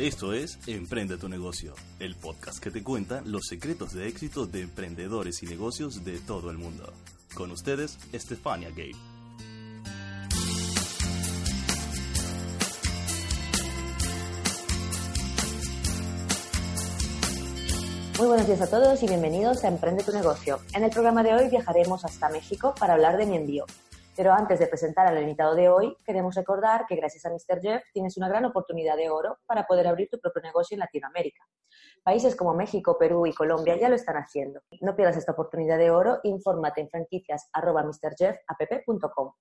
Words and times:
Esto 0.00 0.32
es 0.32 0.58
Emprende 0.66 1.18
tu 1.18 1.28
negocio, 1.28 1.74
el 1.98 2.16
podcast 2.16 2.58
que 2.58 2.70
te 2.70 2.82
cuenta 2.82 3.20
los 3.26 3.42
secretos 3.46 3.92
de 3.92 4.08
éxito 4.08 4.46
de 4.46 4.62
emprendedores 4.62 5.42
y 5.42 5.46
negocios 5.46 6.06
de 6.06 6.18
todo 6.20 6.50
el 6.50 6.56
mundo. 6.56 6.90
Con 7.34 7.50
ustedes, 7.50 7.98
Estefania 8.10 8.70
Gay. 8.70 8.92
Muy 18.18 18.26
buenos 18.26 18.46
días 18.46 18.62
a 18.62 18.70
todos 18.70 19.02
y 19.02 19.06
bienvenidos 19.06 19.64
a 19.64 19.68
Emprende 19.68 20.02
tu 20.02 20.12
negocio. 20.12 20.60
En 20.72 20.82
el 20.82 20.90
programa 20.90 21.22
de 21.22 21.34
hoy 21.34 21.50
viajaremos 21.50 22.06
hasta 22.06 22.30
México 22.30 22.74
para 22.80 22.94
hablar 22.94 23.18
de 23.18 23.26
mi 23.26 23.36
envío, 23.36 23.66
pero 24.20 24.34
antes 24.34 24.58
de 24.58 24.66
presentar 24.66 25.06
al 25.06 25.18
invitado 25.18 25.54
de 25.54 25.70
hoy, 25.70 25.96
queremos 26.04 26.34
recordar 26.34 26.84
que 26.86 26.94
gracias 26.94 27.24
a 27.24 27.30
Mr. 27.30 27.58
Jeff 27.62 27.82
tienes 27.90 28.18
una 28.18 28.28
gran 28.28 28.44
oportunidad 28.44 28.98
de 28.98 29.08
oro 29.08 29.38
para 29.46 29.66
poder 29.66 29.86
abrir 29.86 30.10
tu 30.10 30.20
propio 30.20 30.42
negocio 30.42 30.74
en 30.74 30.80
Latinoamérica. 30.80 31.42
Países 32.02 32.36
como 32.36 32.52
México, 32.52 32.98
Perú 32.98 33.24
y 33.24 33.32
Colombia 33.32 33.78
ya 33.78 33.88
lo 33.88 33.94
están 33.94 34.16
haciendo. 34.16 34.60
No 34.82 34.94
pierdas 34.94 35.16
esta 35.16 35.32
oportunidad 35.32 35.78
de 35.78 35.90
oro, 35.90 36.20
infórmate 36.24 36.82
en 36.82 36.90
franquicias.mrjeffapp.com. 36.90 39.32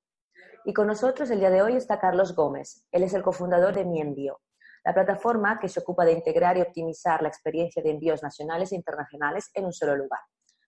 Y 0.64 0.74
con 0.74 0.88
nosotros 0.88 1.30
el 1.30 1.42
día 1.42 1.50
de 1.50 1.62
hoy 1.62 1.76
está 1.76 2.00
Carlos 2.00 2.34
Gómez. 2.34 2.88
Él 2.94 3.04
es 3.04 3.14
el 3.14 3.22
cofundador 3.22 3.76
de 3.76 3.84
Mi 3.84 4.00
Envío, 4.00 4.40
la 4.86 4.94
plataforma 4.94 5.60
que 5.60 5.68
se 5.68 5.82
ocupa 5.82 6.06
de 6.06 6.14
integrar 6.14 6.56
y 6.56 6.62
optimizar 6.62 7.22
la 7.22 7.28
experiencia 7.28 7.84
de 7.84 7.92
envíos 7.92 8.24
nacionales 8.24 8.72
e 8.72 8.78
internacionales 8.78 9.52
en 9.56 9.66
un 9.66 9.74
solo 9.74 9.98
lugar. 9.98 10.22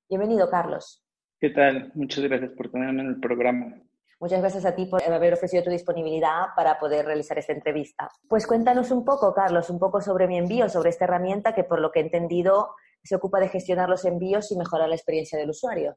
Bienvenido, 0.10 0.50
Carlos. 0.50 1.02
¿Qué 1.40 1.52
tal? 1.52 1.94
Muchas 1.96 2.26
gracias 2.26 2.52
por 2.52 2.70
tenerme 2.70 3.04
en 3.04 3.08
el 3.08 3.22
programa. 3.22 3.82
Muchas 4.22 4.40
gracias 4.40 4.66
a 4.66 4.76
ti 4.76 4.86
por 4.86 5.02
haber 5.02 5.34
ofrecido 5.34 5.64
tu 5.64 5.72
disponibilidad 5.72 6.54
para 6.56 6.78
poder 6.78 7.08
realizar 7.08 7.40
esta 7.40 7.54
entrevista. 7.54 8.08
Pues 8.30 8.46
cuéntanos 8.46 8.92
un 8.92 9.04
poco, 9.04 9.34
Carlos, 9.34 9.72
un 9.72 9.80
poco 9.80 10.00
sobre 10.00 10.28
mi 10.28 10.38
envío, 10.38 10.70
sobre 10.70 10.92
esta 10.92 11.06
herramienta 11.06 11.56
que, 11.56 11.64
por 11.64 11.82
lo 11.82 11.92
que 11.92 12.02
he 12.02 12.04
entendido, 12.04 12.76
se 13.04 13.16
ocupa 13.16 13.40
de 13.40 13.50
gestionar 13.50 13.90
los 13.90 14.06
envíos 14.06 14.52
y 14.52 14.58
mejorar 14.58 14.90
la 14.90 14.96
experiencia 14.96 15.40
del 15.40 15.50
usuario. 15.50 15.96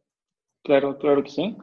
Claro, 0.63 0.97
claro 0.97 1.23
que 1.23 1.29
sí. 1.29 1.57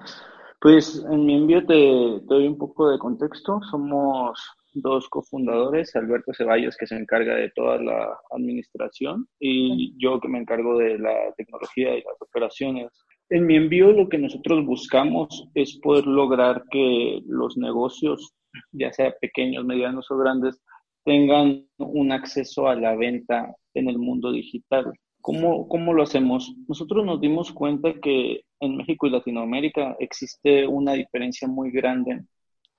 Pues 0.60 1.04
en 1.10 1.26
mi 1.26 1.36
envío 1.36 1.66
te, 1.66 2.20
doy 2.26 2.48
un 2.48 2.60
poco 2.60 2.90
de 2.90 3.00
contexto. 3.00 3.60
Somos 3.72 4.40
dos 4.76 5.10
cofundadores, 5.10 5.96
Alberto 5.96 6.32
Ceballos, 6.32 6.78
que 6.78 6.86
se 6.86 6.96
encarga 6.96 7.34
de 7.34 7.50
toda 7.56 7.82
la 7.82 8.20
administración, 8.30 9.28
y 9.40 9.96
yo 9.98 10.20
que 10.20 10.28
me 10.28 10.38
encargo 10.38 10.78
de 10.78 11.00
la 11.00 11.34
tecnología 11.36 11.96
y 11.96 12.04
las 12.04 12.22
operaciones. 12.22 12.92
En 13.32 13.46
mi 13.46 13.56
envío 13.56 13.94
lo 13.94 14.10
que 14.10 14.18
nosotros 14.18 14.66
buscamos 14.66 15.48
es 15.54 15.80
poder 15.80 16.06
lograr 16.06 16.66
que 16.70 17.22
los 17.26 17.56
negocios, 17.56 18.34
ya 18.74 18.92
sea 18.92 19.16
pequeños, 19.22 19.64
medianos 19.64 20.12
o 20.12 20.18
grandes, 20.18 20.62
tengan 21.06 21.66
un 21.78 22.12
acceso 22.12 22.68
a 22.68 22.76
la 22.76 22.94
venta 22.98 23.56
en 23.74 23.88
el 23.88 23.98
mundo 24.00 24.34
digital. 24.34 24.92
¿Cómo, 25.22 25.70
¿Cómo, 25.70 25.94
lo 25.94 26.04
hacemos? 26.04 26.54
Nosotros 26.68 27.06
nos 27.06 27.22
dimos 27.22 27.54
cuenta 27.54 27.94
que 28.02 28.42
en 28.60 28.76
México 28.76 29.08
y 29.08 29.12
Latinoamérica 29.12 29.96
existe 30.00 30.68
una 30.68 30.92
diferencia 30.92 31.48
muy 31.48 31.72
grande 31.72 32.26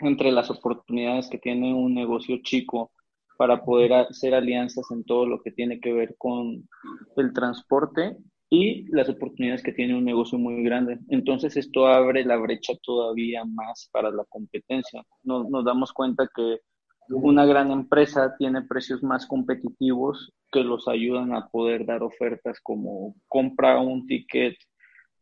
entre 0.00 0.30
las 0.32 0.50
oportunidades 0.50 1.30
que 1.30 1.38
tiene 1.38 1.72
un 1.72 1.94
negocio 1.94 2.36
chico 2.42 2.92
para 3.38 3.64
poder 3.64 3.94
hacer 3.94 4.34
alianzas 4.34 4.84
en 4.90 5.02
todo 5.04 5.24
lo 5.24 5.40
que 5.40 5.50
tiene 5.50 5.80
que 5.80 5.94
ver 5.94 6.14
con 6.18 6.68
el 7.16 7.32
transporte 7.32 8.18
y 8.52 8.84
las 8.94 9.08
oportunidades 9.08 9.62
que 9.62 9.72
tiene 9.72 9.96
un 9.96 10.04
negocio 10.04 10.38
muy 10.38 10.62
grande. 10.62 10.98
Entonces 11.08 11.56
esto 11.56 11.86
abre 11.86 12.22
la 12.22 12.36
brecha 12.36 12.74
todavía 12.82 13.46
más 13.46 13.88
para 13.90 14.10
la 14.10 14.26
competencia. 14.28 15.02
Nos, 15.22 15.48
nos 15.48 15.64
damos 15.64 15.90
cuenta 15.94 16.28
que 16.36 16.58
una 17.08 17.46
gran 17.46 17.70
empresa 17.70 18.34
tiene 18.38 18.60
precios 18.60 19.02
más 19.02 19.26
competitivos 19.26 20.34
que 20.50 20.60
los 20.60 20.86
ayudan 20.86 21.34
a 21.34 21.48
poder 21.48 21.86
dar 21.86 22.02
ofertas 22.02 22.60
como 22.62 23.14
compra 23.26 23.80
un 23.80 24.06
ticket 24.06 24.54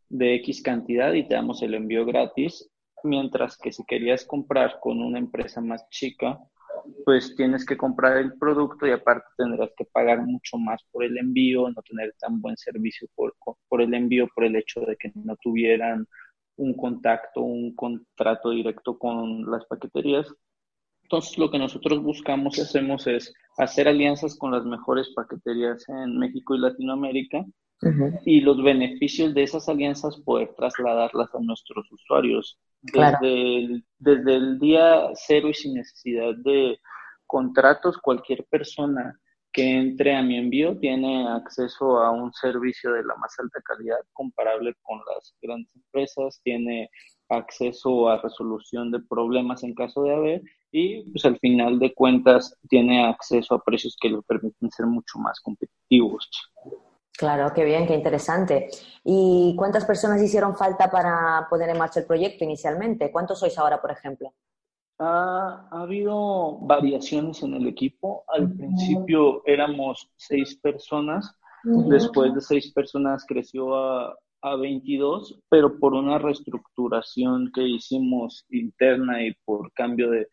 de 0.08 0.34
X 0.34 0.60
cantidad 0.60 1.12
y 1.12 1.28
te 1.28 1.36
damos 1.36 1.62
el 1.62 1.74
envío 1.74 2.04
gratis, 2.04 2.68
mientras 3.04 3.56
que 3.56 3.70
si 3.70 3.84
querías 3.84 4.24
comprar 4.24 4.80
con 4.80 5.00
una 5.00 5.20
empresa 5.20 5.60
más 5.60 5.88
chica, 5.88 6.36
pues 7.04 7.34
tienes 7.36 7.64
que 7.64 7.76
comprar 7.76 8.18
el 8.18 8.34
producto 8.38 8.86
y 8.86 8.90
aparte 8.90 9.26
tendrás 9.36 9.70
que 9.76 9.84
pagar 9.84 10.22
mucho 10.22 10.58
más 10.58 10.82
por 10.90 11.04
el 11.04 11.16
envío, 11.18 11.68
no 11.68 11.82
tener 11.82 12.14
tan 12.18 12.40
buen 12.40 12.56
servicio 12.56 13.08
por, 13.14 13.34
por 13.68 13.82
el 13.82 13.94
envío, 13.94 14.28
por 14.34 14.44
el 14.44 14.56
hecho 14.56 14.80
de 14.80 14.96
que 14.96 15.12
no 15.14 15.36
tuvieran 15.36 16.06
un 16.56 16.74
contacto, 16.74 17.40
un 17.40 17.74
contrato 17.74 18.50
directo 18.50 18.98
con 18.98 19.50
las 19.50 19.64
paqueterías. 19.66 20.26
Entonces, 21.02 21.38
lo 21.38 21.50
que 21.50 21.58
nosotros 21.58 22.02
buscamos 22.02 22.58
y 22.58 22.60
hacemos 22.60 23.06
es 23.06 23.32
hacer 23.58 23.88
alianzas 23.88 24.36
con 24.36 24.52
las 24.52 24.64
mejores 24.64 25.10
paqueterías 25.14 25.88
en 25.88 26.18
México 26.18 26.54
y 26.54 26.60
Latinoamérica 26.60 27.44
y 28.24 28.40
los 28.40 28.62
beneficios 28.62 29.32
de 29.34 29.42
esas 29.42 29.68
alianzas 29.68 30.18
poder 30.18 30.54
trasladarlas 30.54 31.34
a 31.34 31.40
nuestros 31.40 31.90
usuarios 31.90 32.58
desde, 32.82 33.56
el, 33.56 33.84
desde 33.98 34.36
el 34.36 34.58
día 34.58 35.08
cero 35.14 35.48
y 35.48 35.54
sin 35.54 35.74
necesidad 35.74 36.34
de 36.44 36.78
contratos, 37.26 37.96
cualquier 37.98 38.44
persona 38.46 39.18
que 39.52 39.78
entre 39.78 40.14
a 40.14 40.22
mi 40.22 40.36
envío 40.36 40.78
tiene 40.78 41.28
acceso 41.28 41.98
a 41.98 42.10
un 42.10 42.32
servicio 42.32 42.92
de 42.92 43.04
la 43.04 43.16
más 43.16 43.34
alta 43.38 43.60
calidad 43.62 43.98
comparable 44.12 44.74
con 44.82 44.98
las 44.98 45.34
grandes 45.40 45.74
empresas, 45.74 46.40
tiene 46.44 46.90
acceso 47.28 48.08
a 48.08 48.20
resolución 48.20 48.90
de 48.90 49.00
problemas 49.00 49.62
en 49.62 49.74
caso 49.74 50.02
de 50.02 50.14
haber 50.14 50.42
y 50.72 51.02
pues 51.10 51.24
al 51.24 51.38
final 51.38 51.78
de 51.78 51.94
cuentas 51.94 52.56
tiene 52.68 53.04
acceso 53.04 53.54
a 53.54 53.62
precios 53.62 53.96
que 54.00 54.10
le 54.10 54.22
permiten 54.22 54.70
ser 54.70 54.86
mucho 54.86 55.18
más 55.18 55.40
competitivos. 55.40 56.28
Claro, 57.20 57.52
qué 57.54 57.66
bien, 57.66 57.86
qué 57.86 57.94
interesante. 57.94 58.70
¿Y 59.04 59.54
cuántas 59.54 59.84
personas 59.84 60.22
hicieron 60.22 60.56
falta 60.56 60.90
para 60.90 61.46
poner 61.50 61.68
en 61.68 61.76
marcha 61.76 62.00
el 62.00 62.06
proyecto 62.06 62.44
inicialmente? 62.44 63.12
¿Cuántos 63.12 63.40
sois 63.40 63.58
ahora, 63.58 63.78
por 63.78 63.90
ejemplo? 63.90 64.32
Ha, 64.98 65.68
habido 65.70 66.60
variaciones 66.60 67.42
en 67.42 67.52
el 67.52 67.68
equipo. 67.68 68.24
Al 68.26 68.50
principio 68.50 69.42
éramos 69.44 70.10
seis 70.16 70.58
personas, 70.62 71.30
después 71.62 72.34
de 72.34 72.40
seis 72.40 72.72
personas 72.72 73.26
creció 73.28 73.74
a, 73.74 74.16
a 74.40 74.56
22, 74.56 75.42
pero 75.50 75.78
por 75.78 75.92
una 75.92 76.16
reestructuración 76.18 77.52
que 77.54 77.68
hicimos 77.68 78.46
interna 78.48 79.22
y 79.22 79.34
por 79.44 79.70
cambio 79.74 80.08
de, 80.08 80.26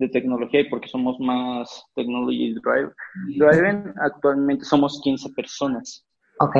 de 0.00 0.08
tecnología 0.08 0.62
y 0.62 0.68
porque 0.68 0.88
somos 0.88 1.20
más 1.20 1.84
technology 1.94 2.52
drive, 2.54 2.92
driven, 3.38 3.94
actualmente 4.00 4.64
somos 4.64 5.00
15 5.04 5.30
personas. 5.36 6.04
Ok. 6.38 6.56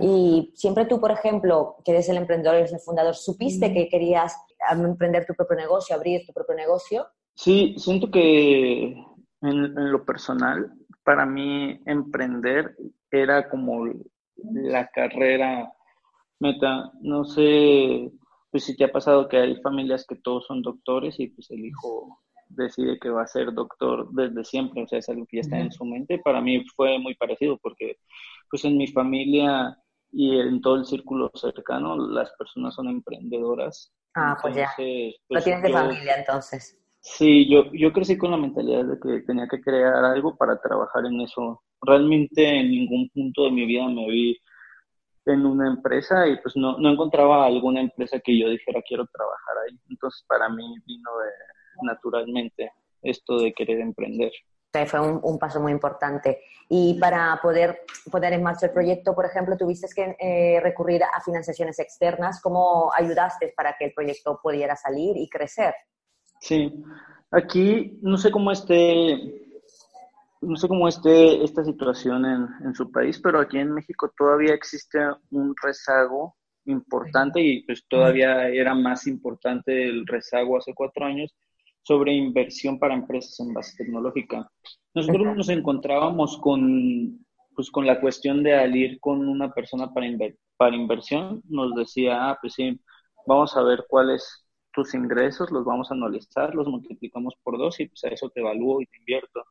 Y 0.00 0.52
siempre 0.54 0.84
tú, 0.84 1.00
por 1.00 1.10
ejemplo, 1.10 1.76
que 1.84 1.92
eres 1.92 2.08
el 2.08 2.18
emprendedor, 2.18 2.56
eres 2.56 2.72
el 2.72 2.80
fundador, 2.80 3.14
¿supiste 3.14 3.72
que 3.72 3.88
querías 3.88 4.36
emprender 4.70 5.26
tu 5.26 5.34
propio 5.34 5.56
negocio, 5.56 5.96
abrir 5.96 6.26
tu 6.26 6.32
propio 6.32 6.54
negocio? 6.54 7.06
Sí, 7.34 7.74
siento 7.78 8.10
que 8.10 8.94
en, 9.42 9.92
lo 9.92 10.04
personal, 10.04 10.72
para 11.04 11.24
mí 11.24 11.80
emprender 11.86 12.76
era 13.10 13.48
como 13.48 13.86
la 14.52 14.88
carrera 14.88 15.72
meta. 16.40 16.90
No 17.00 17.24
sé, 17.24 18.10
pues 18.50 18.64
si 18.64 18.76
te 18.76 18.84
ha 18.84 18.92
pasado 18.92 19.28
que 19.28 19.38
hay 19.38 19.56
familias 19.62 20.04
que 20.06 20.16
todos 20.16 20.46
son 20.46 20.62
doctores 20.62 21.18
y 21.20 21.28
pues 21.28 21.50
el 21.50 21.64
hijo 21.64 22.20
decide 22.56 22.98
que 22.98 23.10
va 23.10 23.22
a 23.22 23.26
ser 23.26 23.52
doctor 23.52 24.08
desde 24.12 24.44
siempre, 24.44 24.82
o 24.82 24.88
sea, 24.88 24.98
es 24.98 25.08
algo 25.08 25.26
que 25.26 25.38
ya 25.38 25.40
está 25.42 25.58
en 25.58 25.72
su 25.72 25.84
mente. 25.84 26.18
Para 26.18 26.40
mí 26.40 26.64
fue 26.74 26.98
muy 26.98 27.14
parecido 27.14 27.58
porque 27.58 27.98
pues 28.50 28.64
en 28.64 28.76
mi 28.76 28.86
familia 28.86 29.76
y 30.12 30.38
en 30.38 30.60
todo 30.60 30.76
el 30.76 30.86
círculo 30.86 31.30
cercano 31.34 31.96
las 31.96 32.32
personas 32.38 32.74
son 32.74 32.88
emprendedoras. 32.88 33.92
Ah, 34.14 34.36
pues 34.40 34.54
ya. 34.54 34.70
Lo 35.28 35.42
tienes 35.42 35.62
de 35.62 35.72
familia 35.72 36.16
entonces. 36.18 36.78
Sí, 37.00 37.48
yo, 37.48 37.70
yo 37.72 37.92
crecí 37.92 38.18
con 38.18 38.32
la 38.32 38.36
mentalidad 38.36 38.84
de 38.84 38.98
que 38.98 39.20
tenía 39.26 39.46
que 39.46 39.60
crear 39.60 40.04
algo 40.04 40.36
para 40.36 40.60
trabajar 40.60 41.04
en 41.06 41.20
eso. 41.20 41.62
Realmente 41.80 42.44
en 42.44 42.70
ningún 42.70 43.08
punto 43.10 43.44
de 43.44 43.50
mi 43.52 43.66
vida 43.66 43.86
me 43.88 44.08
vi 44.08 44.36
en 45.26 45.44
una 45.44 45.68
empresa 45.68 46.26
y 46.26 46.36
pues 46.40 46.56
no, 46.56 46.78
no 46.78 46.90
encontraba 46.90 47.46
alguna 47.46 47.80
empresa 47.80 48.18
que 48.20 48.38
yo 48.38 48.48
dijera 48.48 48.82
quiero 48.82 49.06
trabajar 49.06 49.56
ahí. 49.58 49.78
Entonces 49.88 50.24
para 50.26 50.48
mí 50.48 50.64
vino 50.84 51.10
de, 51.18 51.30
naturalmente 51.82 52.72
esto 53.02 53.38
de 53.38 53.52
querer 53.52 53.80
emprender 53.80 54.32
fue 54.84 55.00
un, 55.00 55.38
paso 55.38 55.60
muy 55.60 55.72
importante. 55.72 56.40
Y 56.68 56.98
para 57.00 57.38
poder 57.40 57.78
poner 58.10 58.34
en 58.34 58.42
marcha 58.42 58.66
el 58.66 58.72
proyecto, 58.72 59.14
por 59.14 59.24
ejemplo, 59.24 59.56
tuviste 59.56 59.86
que 59.94 60.16
eh, 60.20 60.60
recurrir 60.60 61.02
a 61.04 61.20
financiaciones 61.24 61.78
externas. 61.78 62.42
¿Cómo 62.42 62.90
ayudaste 62.94 63.54
para 63.56 63.74
que 63.78 63.86
el 63.86 63.92
proyecto 63.94 64.38
pudiera 64.42 64.76
salir 64.76 65.16
y 65.16 65.28
crecer? 65.28 65.74
Sí, 66.40 66.84
aquí 67.30 67.98
no 68.02 68.18
sé 68.18 68.30
cómo 68.30 68.52
esté, 68.52 69.16
no 70.42 70.56
sé 70.56 70.68
cómo 70.68 70.88
esté 70.88 71.42
esta 71.42 71.64
situación 71.64 72.26
en, 72.26 72.48
en 72.66 72.74
su 72.74 72.90
país, 72.90 73.18
pero 73.22 73.40
aquí 73.40 73.58
en 73.58 73.72
México 73.72 74.12
todavía 74.16 74.52
existe 74.52 74.98
un 75.30 75.54
rezago 75.62 76.36
importante 76.66 77.40
y 77.40 77.62
pues 77.62 77.86
todavía 77.88 78.48
era 78.48 78.74
más 78.74 79.06
importante 79.06 79.84
el 79.84 80.04
rezago 80.04 80.58
hace 80.58 80.74
cuatro 80.74 81.06
años 81.06 81.32
sobre 81.86 82.14
inversión 82.14 82.80
para 82.80 82.94
empresas 82.94 83.38
en 83.38 83.54
base 83.54 83.76
tecnológica. 83.76 84.50
Nosotros 84.92 85.36
nos 85.36 85.48
encontrábamos 85.48 86.36
con, 86.38 87.24
pues, 87.54 87.70
con 87.70 87.86
la 87.86 88.00
cuestión 88.00 88.42
de 88.42 88.54
al 88.56 88.74
ir 88.74 88.98
con 88.98 89.28
una 89.28 89.52
persona 89.52 89.94
para, 89.94 90.08
para 90.56 90.74
inversión, 90.74 91.42
nos 91.48 91.76
decía, 91.76 92.28
ah, 92.28 92.38
pues 92.40 92.54
sí, 92.54 92.80
vamos 93.24 93.56
a 93.56 93.62
ver 93.62 93.84
cuáles 93.88 94.48
tus 94.72 94.94
ingresos, 94.94 95.52
los 95.52 95.64
vamos 95.64 95.88
a 95.92 95.94
analizar, 95.94 96.56
los 96.56 96.66
multiplicamos 96.66 97.34
por 97.44 97.56
dos 97.56 97.78
y 97.78 97.86
pues 97.86 98.02
a 98.02 98.08
eso 98.08 98.30
te 98.30 98.40
evalúo 98.40 98.80
y 98.80 98.86
te 98.86 98.98
invierto. 98.98 99.44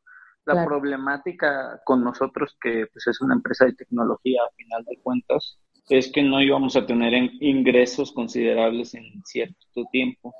La 0.44 0.62
problemática 0.66 1.80
con 1.86 2.04
nosotros, 2.04 2.54
que 2.60 2.86
pues 2.92 3.06
es 3.06 3.20
una 3.22 3.34
empresa 3.34 3.64
de 3.64 3.72
tecnología 3.72 4.42
a 4.42 4.54
final 4.54 4.84
de 4.84 4.98
cuentas, 5.02 5.58
es 5.88 6.12
que 6.12 6.22
no 6.22 6.42
íbamos 6.42 6.76
a 6.76 6.84
tener 6.84 7.14
ingresos 7.40 8.12
considerables 8.12 8.94
en 8.94 9.22
cierto 9.24 9.86
tiempo. 9.90 10.34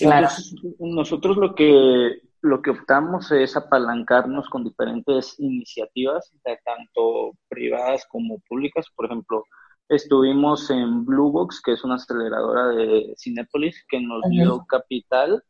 Entonces, 0.00 0.54
nosotros 0.78 1.36
lo 1.36 1.54
que, 1.54 2.20
lo 2.40 2.62
que 2.62 2.70
optamos 2.70 3.30
es 3.32 3.56
apalancarnos 3.56 4.48
con 4.48 4.64
diferentes 4.64 5.38
iniciativas, 5.38 6.30
tanto 6.42 7.32
privadas 7.48 8.06
como 8.08 8.38
públicas. 8.48 8.86
Por 8.94 9.06
ejemplo, 9.06 9.44
estuvimos 9.88 10.70
en 10.70 11.04
Bluebox, 11.04 11.60
que 11.62 11.72
es 11.72 11.84
una 11.84 11.94
aceleradora 11.94 12.68
de 12.68 13.14
Cinepolis, 13.16 13.84
que 13.88 14.00
nos 14.00 14.22
dio 14.28 14.64
capital, 14.68 15.42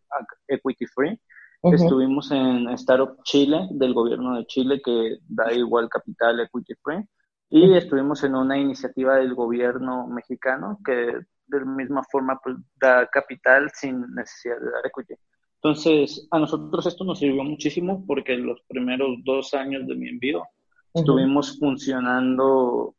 equity 0.48 0.86
free, 0.86 1.18
Estuvimos 1.62 2.32
en 2.32 2.68
Startup 2.70 3.22
Chile, 3.22 3.68
del 3.70 3.94
gobierno 3.94 4.36
de 4.36 4.46
Chile, 4.46 4.82
que 4.84 5.18
da 5.28 5.52
igual 5.52 5.88
capital 5.88 6.40
equity 6.40 6.74
free. 6.82 7.06
Y 7.50 7.74
estuvimos 7.76 8.24
en 8.24 8.34
una 8.34 8.58
iniciativa 8.58 9.16
del 9.16 9.34
gobierno 9.34 10.08
mexicano 10.08 10.78
que 10.84 11.20
de 11.52 11.60
la 11.60 11.66
misma 11.66 12.02
forma 12.10 12.40
pues, 12.42 12.56
da 12.80 13.06
capital 13.06 13.70
sin 13.74 14.00
necesidad 14.14 14.58
de 14.58 14.70
dar 14.70 14.86
equity. 14.86 15.14
Entonces, 15.56 16.26
a 16.32 16.38
nosotros 16.40 16.86
esto 16.86 17.04
nos 17.04 17.20
sirvió 17.20 17.44
muchísimo 17.44 18.04
porque 18.06 18.36
los 18.36 18.60
primeros 18.66 19.18
dos 19.22 19.54
años 19.54 19.86
de 19.86 19.94
mi 19.94 20.08
envío 20.08 20.42
estuvimos 20.92 21.58
funcionando 21.58 22.96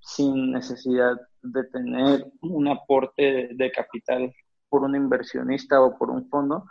sin 0.00 0.52
necesidad 0.52 1.16
de 1.42 1.64
tener 1.64 2.26
un 2.42 2.68
aporte 2.68 3.48
de 3.54 3.70
capital 3.70 4.32
por 4.68 4.82
un 4.82 4.96
inversionista 4.96 5.80
o 5.80 5.96
por 5.96 6.10
un 6.10 6.28
fondo, 6.28 6.64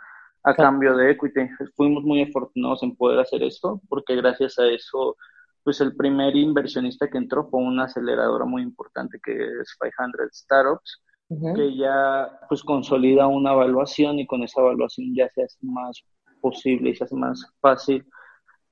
a 0.44 0.54
cambio 0.54 0.96
de 0.96 1.10
equity. 1.10 1.48
Fuimos 1.76 2.04
muy 2.04 2.22
afortunados 2.22 2.82
en 2.82 2.94
poder 2.96 3.18
hacer 3.18 3.42
esto 3.42 3.80
porque 3.88 4.16
gracias 4.16 4.58
a 4.58 4.66
eso, 4.66 5.16
pues 5.64 5.80
el 5.80 5.96
primer 5.96 6.36
inversionista 6.36 7.08
que 7.08 7.18
entró 7.18 7.48
fue 7.48 7.60
una 7.60 7.84
aceleradora 7.84 8.44
muy 8.44 8.62
importante 8.62 9.18
que 9.22 9.32
es 9.32 9.76
500 9.80 10.28
Startups, 10.32 11.02
que 11.54 11.76
ya 11.76 12.40
pues 12.48 12.62
consolida 12.62 13.26
una 13.26 13.52
evaluación 13.52 14.18
y 14.18 14.26
con 14.26 14.42
esa 14.42 14.62
evaluación 14.62 15.14
ya 15.14 15.28
se 15.28 15.42
hace 15.42 15.58
más 15.60 16.02
posible 16.40 16.90
y 16.90 16.94
se 16.94 17.04
hace 17.04 17.16
más 17.16 17.44
fácil 17.60 18.06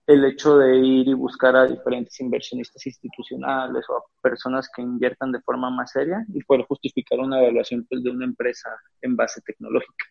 el 0.07 0.25
hecho 0.25 0.59
de 0.59 0.77
ir 0.77 1.09
y 1.09 1.15
buscar 1.15 1.57
a 1.57 1.67
diferentes 1.67 2.21
inversionistas 2.21 2.87
institucionales 2.87 3.85
o 3.89 3.97
a 3.97 4.05
personas 4.23 4.71
que 4.75 4.83
inviertan 4.83 5.33
de 5.33 5.41
forma 5.41 5.69
más 5.69 5.91
seria 5.91 6.25
y 6.33 6.43
poder 6.45 6.65
justificar 6.67 7.19
una 7.19 7.41
evaluación 7.41 7.85
pues, 7.89 8.05
de 8.05 8.11
una 8.11 8.25
empresa 8.25 8.71
en 9.03 9.17
base 9.17 9.41
tecnológica. 9.43 10.07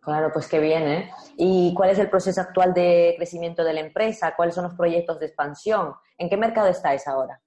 Claro, 0.00 0.30
pues 0.32 0.48
qué 0.48 0.60
bien, 0.60 0.82
¿eh? 0.82 1.10
¿Y 1.38 1.72
cuál 1.74 1.90
es 1.90 1.98
el 1.98 2.10
proceso 2.10 2.40
actual 2.40 2.74
de 2.74 3.14
crecimiento 3.16 3.64
de 3.64 3.72
la 3.72 3.80
empresa? 3.80 4.34
¿Cuáles 4.36 4.54
son 4.54 4.64
los 4.64 4.74
proyectos 4.74 5.18
de 5.18 5.26
expansión? 5.26 5.94
¿En 6.18 6.28
qué 6.28 6.36
mercado 6.36 6.68
estáis 6.68 7.08
ahora? 7.08 7.40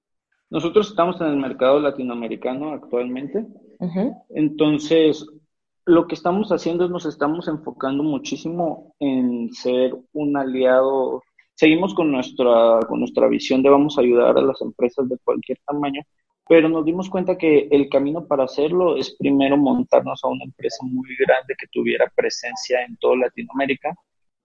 Nosotros 0.50 0.90
estamos 0.90 1.20
en 1.20 1.28
el 1.28 1.36
mercado 1.36 1.80
latinoamericano 1.80 2.72
actualmente. 2.72 3.46
Entonces, 4.28 5.26
lo 5.86 6.06
que 6.06 6.14
estamos 6.14 6.50
haciendo 6.50 6.84
es 6.84 6.90
nos 6.90 7.06
estamos 7.06 7.48
enfocando 7.48 8.02
muchísimo 8.02 8.94
en 9.00 9.52
ser 9.52 9.94
un 10.12 10.36
aliado 10.36 11.22
seguimos 11.62 11.94
con 11.94 12.10
nuestra, 12.10 12.80
con 12.88 12.98
nuestra 12.98 13.28
visión 13.28 13.62
de 13.62 13.70
vamos 13.70 13.96
a 13.96 14.00
ayudar 14.00 14.36
a 14.36 14.42
las 14.42 14.60
empresas 14.60 15.08
de 15.08 15.16
cualquier 15.18 15.58
tamaño, 15.64 16.02
pero 16.48 16.68
nos 16.68 16.84
dimos 16.84 17.08
cuenta 17.08 17.38
que 17.38 17.68
el 17.70 17.88
camino 17.88 18.26
para 18.26 18.42
hacerlo 18.42 18.96
es 18.96 19.14
primero 19.16 19.56
montarnos 19.56 20.24
a 20.24 20.26
una 20.26 20.42
empresa 20.42 20.84
muy 20.84 21.14
grande 21.16 21.54
que 21.56 21.68
tuviera 21.68 22.12
presencia 22.16 22.82
en 22.82 22.96
toda 22.96 23.14
Latinoamérica 23.14 23.94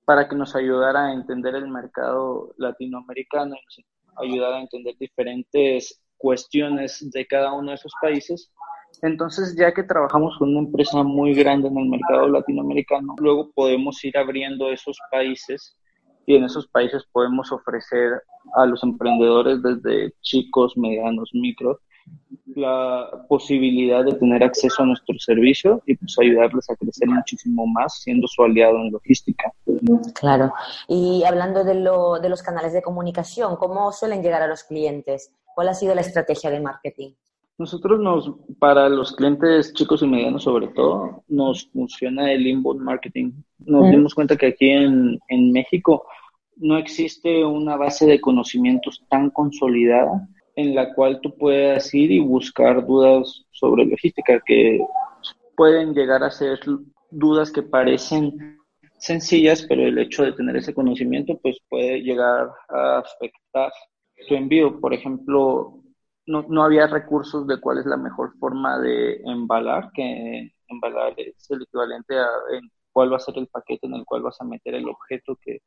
para 0.06 0.30
que 0.30 0.36
nos 0.36 0.56
ayudara 0.56 1.08
a 1.08 1.14
entender 1.14 1.56
el 1.56 1.68
mercado 1.70 2.54
latinoamericano 2.58 3.56
y 3.76 3.84
ayudara 4.24 4.58
a 4.58 4.62
entender 4.62 4.94
diferentes 5.00 6.00
cuestiones 6.18 7.10
de 7.10 7.26
cada 7.26 7.52
uno 7.52 7.72
de 7.72 7.78
esos 7.78 7.94
países. 8.00 8.52
Entonces, 9.02 9.56
ya 9.58 9.74
que 9.74 9.82
trabajamos 9.82 10.38
con 10.38 10.50
una 10.50 10.68
empresa 10.68 11.02
muy 11.02 11.34
grande 11.34 11.68
en 11.68 11.80
el 11.80 11.90
mercado 11.90 12.28
latinoamericano, 12.28 13.16
luego 13.18 13.50
podemos 13.56 14.06
ir 14.06 14.16
abriendo 14.20 14.72
esos 14.72 15.00
países 15.10 15.76
y 16.28 16.36
en 16.36 16.44
esos 16.44 16.68
países 16.68 17.04
podemos 17.12 17.52
ofrecer 17.52 18.22
a 18.56 18.66
los 18.66 18.84
emprendedores 18.84 19.64
desde 19.64 20.14
chicos, 20.22 20.78
medianos, 20.78 21.30
micros, 21.34 21.78
la 22.54 23.26
posibilidad 23.30 24.04
de 24.04 24.14
tener 24.14 24.44
acceso 24.44 24.84
a 24.84 24.86
nuestro 24.86 25.18
servicio 25.20 25.82
y 25.86 25.96
pues 25.96 26.16
ayudarles 26.20 26.70
a 26.70 26.76
crecer 26.76 27.08
muchísimo 27.08 27.66
más 27.66 28.02
siendo 28.02 28.28
su 28.28 28.44
aliado 28.44 28.78
en 28.78 28.92
logística. 28.92 29.54
Claro. 30.14 30.54
Y 30.90 31.24
hablando 31.24 31.64
de, 31.64 31.76
lo, 31.76 32.20
de 32.20 32.30
los 32.30 32.44
canales 32.44 32.74
de 32.74 32.82
comunicación, 32.82 33.56
¿cómo 33.56 33.92
suelen 33.94 34.22
llegar 34.22 34.42
a 34.42 34.48
los 34.48 34.64
clientes? 34.64 35.32
¿Cuál 35.56 35.70
ha 35.70 35.74
sido 35.74 35.96
la 35.96 36.02
estrategia 36.02 36.50
de 36.50 36.60
marketing? 36.60 37.12
Nosotros 37.58 38.00
nos, 38.00 38.32
para 38.60 38.88
los 38.88 39.16
clientes 39.16 39.74
chicos 39.74 40.04
y 40.04 40.08
medianos 40.08 40.44
sobre 40.44 40.68
todo, 40.68 41.24
nos 41.28 41.68
funciona 41.72 42.32
el 42.32 42.46
inbound 42.46 42.82
marketing. 42.82 43.32
Nos 43.60 43.90
dimos 43.90 44.14
cuenta 44.14 44.38
que 44.38 44.48
aquí 44.48 44.70
en, 44.70 45.20
en 45.28 45.52
México 45.52 46.06
no 46.58 46.78
existe 46.78 47.44
una 47.44 47.76
base 47.76 48.06
de 48.06 48.22
conocimientos 48.22 49.04
tan 49.10 49.32
consolidada 49.32 50.28
en 50.56 50.76
la 50.76 50.94
cual 50.94 51.20
tú 51.22 51.36
puedas 51.36 51.94
ir 51.94 52.12
y 52.12 52.20
buscar 52.20 52.86
dudas 52.86 53.46
sobre 53.52 53.86
logística 53.86 54.40
que 54.46 54.80
pueden 55.56 55.94
llegar 55.94 56.24
a 56.24 56.32
ser 56.32 56.60
dudas 57.12 57.52
que 57.52 57.64
parecen 57.64 58.60
sencillas, 58.98 59.66
pero 59.68 59.84
el 59.84 59.98
hecho 60.00 60.24
de 60.24 60.34
tener 60.34 60.58
ese 60.58 60.74
conocimiento 60.74 61.38
pues 61.42 61.58
puede 61.70 62.02
llegar 62.02 62.50
a 62.70 63.00
afectar 63.00 63.72
tu 64.28 64.36
envío. 64.36 64.80
Por 64.80 64.94
ejemplo, 64.94 65.84
no, 66.28 66.46
no 66.48 66.64
había 66.64 66.88
recursos 66.88 67.48
de 67.48 67.60
cuál 67.60 67.80
es 67.80 67.86
la 67.86 67.98
mejor 67.98 68.38
forma 68.38 68.80
de 68.80 69.22
embalar, 69.24 69.92
que 69.94 70.54
embalar 70.68 71.14
es 71.18 71.50
el 71.50 71.64
equivalente 71.64 72.18
a 72.18 72.28
en 72.52 72.70
cuál 72.92 73.12
va 73.12 73.18
a 73.18 73.22
ser 73.22 73.38
el 73.38 73.48
paquete 73.48 73.88
en 73.88 73.96
el 73.96 74.06
cual 74.06 74.22
vas 74.22 74.40
a 74.40 74.46
meter 74.46 74.76
el 74.76 74.88
objeto 74.88 75.36
que 75.42 75.62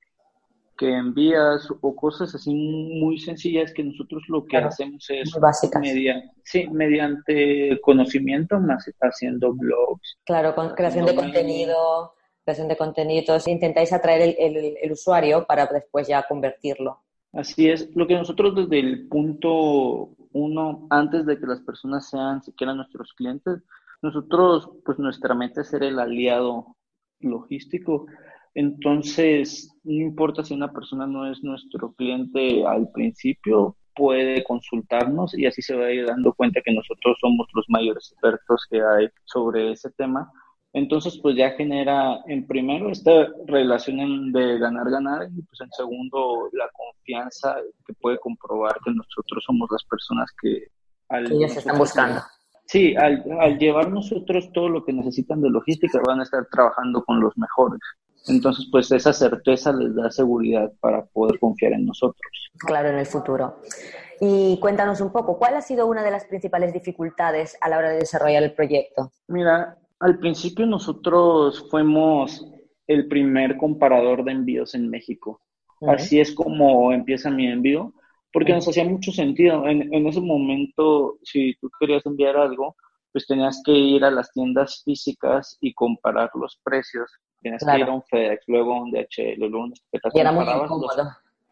que 0.81 0.97
envías 0.97 1.69
o 1.83 1.95
cosas 1.95 2.35
así 2.35 2.55
muy 2.55 3.19
sencillas 3.19 3.71
que 3.75 3.85
nosotros 3.85 4.23
lo 4.29 4.47
que 4.47 4.57
hacemos 4.57 5.05
es 5.11 5.31
mediante, 5.79 6.31
sí, 6.43 6.67
mediante 6.69 7.79
conocimiento 7.83 8.59
más 8.59 8.91
haciendo 9.03 9.53
blogs. 9.53 10.17
Claro, 10.25 10.55
con 10.55 10.71
creación 10.71 11.05
de 11.05 11.15
contenido, 11.15 12.15
creación 12.45 12.69
de 12.69 12.79
contenidos, 12.79 13.47
intentáis 13.47 13.93
atraer 13.93 14.35
el, 14.39 14.79
el, 14.83 14.93
usuario 14.93 15.45
para 15.47 15.67
después 15.67 16.09
ya 16.09 16.23
convertirlo. 16.27 17.03
Así 17.33 17.69
es, 17.69 17.89
lo 17.95 18.07
que 18.07 18.15
nosotros 18.15 18.55
desde 18.55 18.81
el 18.81 19.09
punto 19.09 20.17
uno, 20.33 20.87
antes 20.91 21.27
de 21.27 21.39
que 21.39 21.47
las 21.47 21.61
personas 21.61 22.09
sean 22.09 22.43
siquiera 22.43 22.75
nuestros 22.75 23.13
clientes, 23.15 23.63
nosotros, 24.03 24.71
pues 24.85 24.99
nuestra 24.99 25.35
meta 25.35 25.61
es 25.61 25.69
ser 25.69 25.83
el 25.83 25.99
aliado 25.99 26.77
logístico 27.21 28.07
entonces, 28.55 29.73
no 29.85 29.93
importa 29.93 30.45
si 30.45 30.55
una 30.55 30.73
persona 30.73 31.07
no 31.07 31.31
es 31.31 31.43
nuestro 31.43 31.93
cliente 31.93 32.67
al 32.67 32.91
principio, 32.91 33.77
puede 33.95 34.43
consultarnos 34.45 35.37
y 35.39 35.47
así 35.47 35.63
se 35.63 35.77
va 35.77 35.87
a 35.87 35.93
ir 35.93 36.07
dando 36.07 36.33
cuenta 36.33 36.61
que 36.65 36.73
nosotros 36.73 37.17
somos 37.21 37.47
los 37.55 37.67
mayores 37.69 38.11
expertos 38.13 38.67
que 38.69 38.83
hay 38.83 39.09
sobre 39.25 39.73
ese 39.73 39.91
tema. 39.91 40.31
Entonces, 40.73 41.19
pues 41.21 41.37
ya 41.37 41.51
genera 41.51 42.21
en 42.27 42.47
primero 42.47 42.91
esta 42.91 43.29
relación 43.47 44.31
de 44.33 44.59
ganar-ganar 44.59 45.29
y 45.37 45.43
pues 45.43 45.61
en 45.61 45.71
segundo 45.73 46.49
la 46.53 46.69
confianza 46.73 47.57
que 47.87 47.93
puede 47.95 48.19
comprobar 48.19 48.77
que 48.85 48.93
nosotros 48.93 49.43
somos 49.45 49.69
las 49.71 49.85
personas 49.85 50.31
que... 50.41 50.69
Al 51.09 51.27
se 51.27 51.59
están 51.59 51.77
buscando. 51.77 52.21
Sí, 52.67 52.95
al, 52.95 53.25
al 53.41 53.59
llevar 53.59 53.91
nosotros 53.91 54.53
todo 54.53 54.69
lo 54.69 54.85
que 54.85 54.93
necesitan 54.93 55.41
de 55.41 55.51
logística 55.51 56.01
van 56.07 56.21
a 56.21 56.23
estar 56.23 56.47
trabajando 56.53 57.03
con 57.05 57.21
los 57.21 57.37
mejores. 57.37 57.81
Entonces, 58.29 58.69
pues 58.71 58.93
esa 58.93 59.13
certeza 59.13 59.73
les 59.73 59.95
da 59.95 60.11
seguridad 60.11 60.71
para 60.81 61.05
poder 61.07 61.41
confiar 61.41 61.73
en 61.73 61.87
nosotros. 61.87 62.51
Claro, 62.59 62.91
en 62.91 62.99
el 62.99 63.07
futuro. 63.07 63.57
Y 64.21 64.59
cuéntanos 64.61 65.01
un 65.01 65.11
poco, 65.11 65.39
¿cuál 65.39 65.57
ha 65.57 65.63
sido 65.63 65.87
una 65.87 66.03
de 66.03 66.11
las 66.11 66.27
principales 66.27 66.73
dificultades 66.73 67.57
a 67.61 67.69
la 67.69 67.79
hora 67.79 67.91
de 67.91 67.97
desarrollar 67.97 68.43
el 68.43 68.53
proyecto? 68.53 69.11
Mira, 69.29 69.79
al 70.01 70.19
principio 70.19 70.67
nosotros 70.67 71.67
fuimos 71.71 72.47
el 72.87 73.07
primer 73.09 73.57
comparador 73.57 74.25
de 74.25 74.33
envíos 74.33 74.75
en 74.75 74.91
México. 74.91 75.41
Así 75.87 76.21
es 76.21 76.35
como 76.35 76.93
empieza 76.93 77.31
mi 77.31 77.47
envío, 77.47 77.95
porque 78.33 78.53
nos 78.53 78.69
hacía 78.69 78.85
mucho 78.85 79.13
sentido. 79.13 79.67
En, 79.67 79.93
en 79.95 80.07
ese 80.07 80.21
momento, 80.21 81.19
si 81.23 81.55
tú 81.55 81.71
querías 81.79 82.05
enviar 82.05 82.37
algo, 82.37 82.77
pues 83.13 83.27
tenías 83.27 83.63
que 83.65 83.73
ir 83.73 84.05
a 84.05 84.11
las 84.11 84.31
tiendas 84.33 84.83
físicas 84.85 85.57
y 85.61 85.73
comparar 85.73 86.31
los 86.35 86.59
precios 86.63 87.11
Tienes 87.41 87.65
que 87.65 87.79
ir 87.79 87.85
a 87.85 87.93
un 87.93 88.03
FedEx, 88.03 88.45
luego 88.49 88.75
a 88.75 88.83
un 88.83 88.91
DHL, 88.91 89.39
luego 89.39 89.63
a 89.63 89.65
un 89.65 89.75
Y 90.15 90.21
era 90.21 90.33
muy 90.33 90.45
incómodo. 90.45 90.89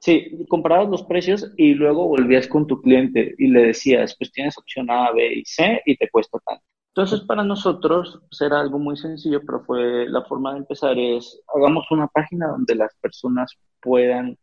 Sí, 0.01 0.47
comprabas 0.49 0.89
los 0.89 1.03
precios 1.03 1.51
y 1.57 1.75
luego 1.75 2.07
volvías 2.07 2.47
con 2.47 2.67
tu 2.67 2.81
cliente 2.81 3.35
y 3.37 3.49
le 3.49 3.67
decías, 3.67 4.15
pues 4.17 4.31
tienes 4.31 4.57
opción 4.57 4.91
A, 4.91 5.11
B 5.13 5.35
y 5.35 5.45
C 5.45 5.83
y 5.85 5.97
te 5.97 6.09
cuesta 6.09 6.39
tanto. 6.47 6.63
Entonces, 6.99 7.21
para 7.21 7.45
nosotros 7.45 8.21
era 8.41 8.59
algo 8.59 8.81
muy 8.81 8.97
sencillo, 8.97 9.41
pero 9.47 9.61
fue 9.61 10.09
la 10.09 10.25
forma 10.25 10.51
de 10.51 10.59
empezar 10.59 10.99
es, 10.99 11.41
hagamos 11.55 11.89
una 11.93 12.09
página 12.09 12.49
donde 12.49 12.75
las 12.75 12.93
personas 13.01 13.53
puedan 13.81 14.37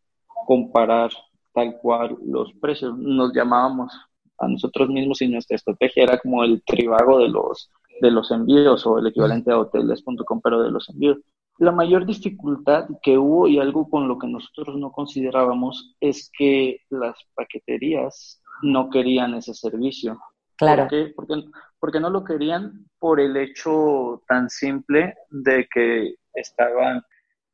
comparar 0.47 1.11
tal 1.53 1.75
cual 1.81 2.15
los 2.25 2.53
precios. 2.61 2.97
Nos 2.97 3.33
llamábamos 3.33 3.91
a 4.37 4.47
nosotros 4.47 4.87
mismos 4.87 5.21
y 5.21 5.27
nuestra 5.27 5.57
estrategia 5.57 6.03
era 6.03 6.17
como 6.17 6.45
el 6.45 6.63
tribago 6.63 7.19
de 7.19 7.27
los, 7.27 7.69
de 7.99 8.09
los 8.09 8.31
envíos 8.31 8.87
o 8.87 8.99
el 8.99 9.07
equivalente 9.07 9.51
a 9.51 9.59
hoteles.com, 9.59 10.39
pero 10.41 10.61
de 10.61 10.71
los 10.71 10.87
envíos. 10.87 11.17
La 11.57 11.73
mayor 11.73 12.05
dificultad 12.05 12.87
que 13.01 13.17
hubo 13.17 13.49
y 13.49 13.59
algo 13.59 13.89
con 13.89 14.07
lo 14.07 14.17
que 14.17 14.27
nosotros 14.27 14.77
no 14.77 14.93
considerábamos 14.93 15.93
es 15.99 16.31
que 16.31 16.79
las 16.89 17.17
paqueterías 17.35 18.41
no 18.61 18.89
querían 18.89 19.33
ese 19.33 19.53
servicio. 19.53 20.17
Claro. 20.57 20.83
¿Por 20.83 20.89
qué? 20.89 21.13
Porque, 21.15 21.33
porque 21.79 21.99
no 21.99 22.09
lo 22.09 22.23
querían 22.23 22.85
por 22.99 23.19
el 23.19 23.35
hecho 23.37 24.21
tan 24.27 24.49
simple 24.49 25.15
de 25.29 25.67
que 25.73 26.15
estaban 26.33 27.01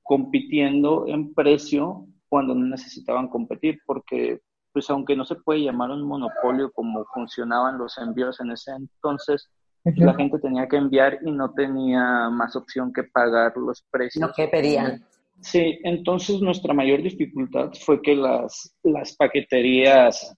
compitiendo 0.04 1.06
en 1.08 1.34
precio 1.34 2.06
cuando 2.30 2.56
no 2.56 2.66
necesitaban 2.68 3.28
competir, 3.28 3.80
porque 3.86 4.40
pues 4.74 4.90
aunque 4.90 5.16
no 5.16 5.26
se 5.26 5.36
puede 5.36 5.64
llamar 5.64 5.92
un 5.92 6.04
monopolio 6.04 6.72
como 6.72 7.04
funcionaban 7.14 7.78
los 7.78 7.98
envíos 7.98 8.40
en 8.40 8.52
ese 8.52 8.72
entonces, 8.72 9.50
la 9.84 10.14
gente 10.14 10.40
tenía 10.40 10.68
que 10.68 10.78
enviar 10.78 11.20
y 11.26 11.32
no 11.32 11.52
tenía 11.54 12.30
más 12.30 12.56
opción 12.56 12.94
que 12.94 13.04
pagar 13.04 13.58
los 13.58 13.84
precios. 13.92 14.28
Lo 14.28 14.34
que 14.34 14.48
pedían. 14.48 15.04
Sí, 15.42 15.80
entonces 15.84 16.40
nuestra 16.40 16.74
mayor 16.74 17.02
dificultad 17.02 17.72
fue 17.84 18.02
que 18.02 18.16
las, 18.16 18.76
las 18.84 19.16
paqueterías 19.16 20.36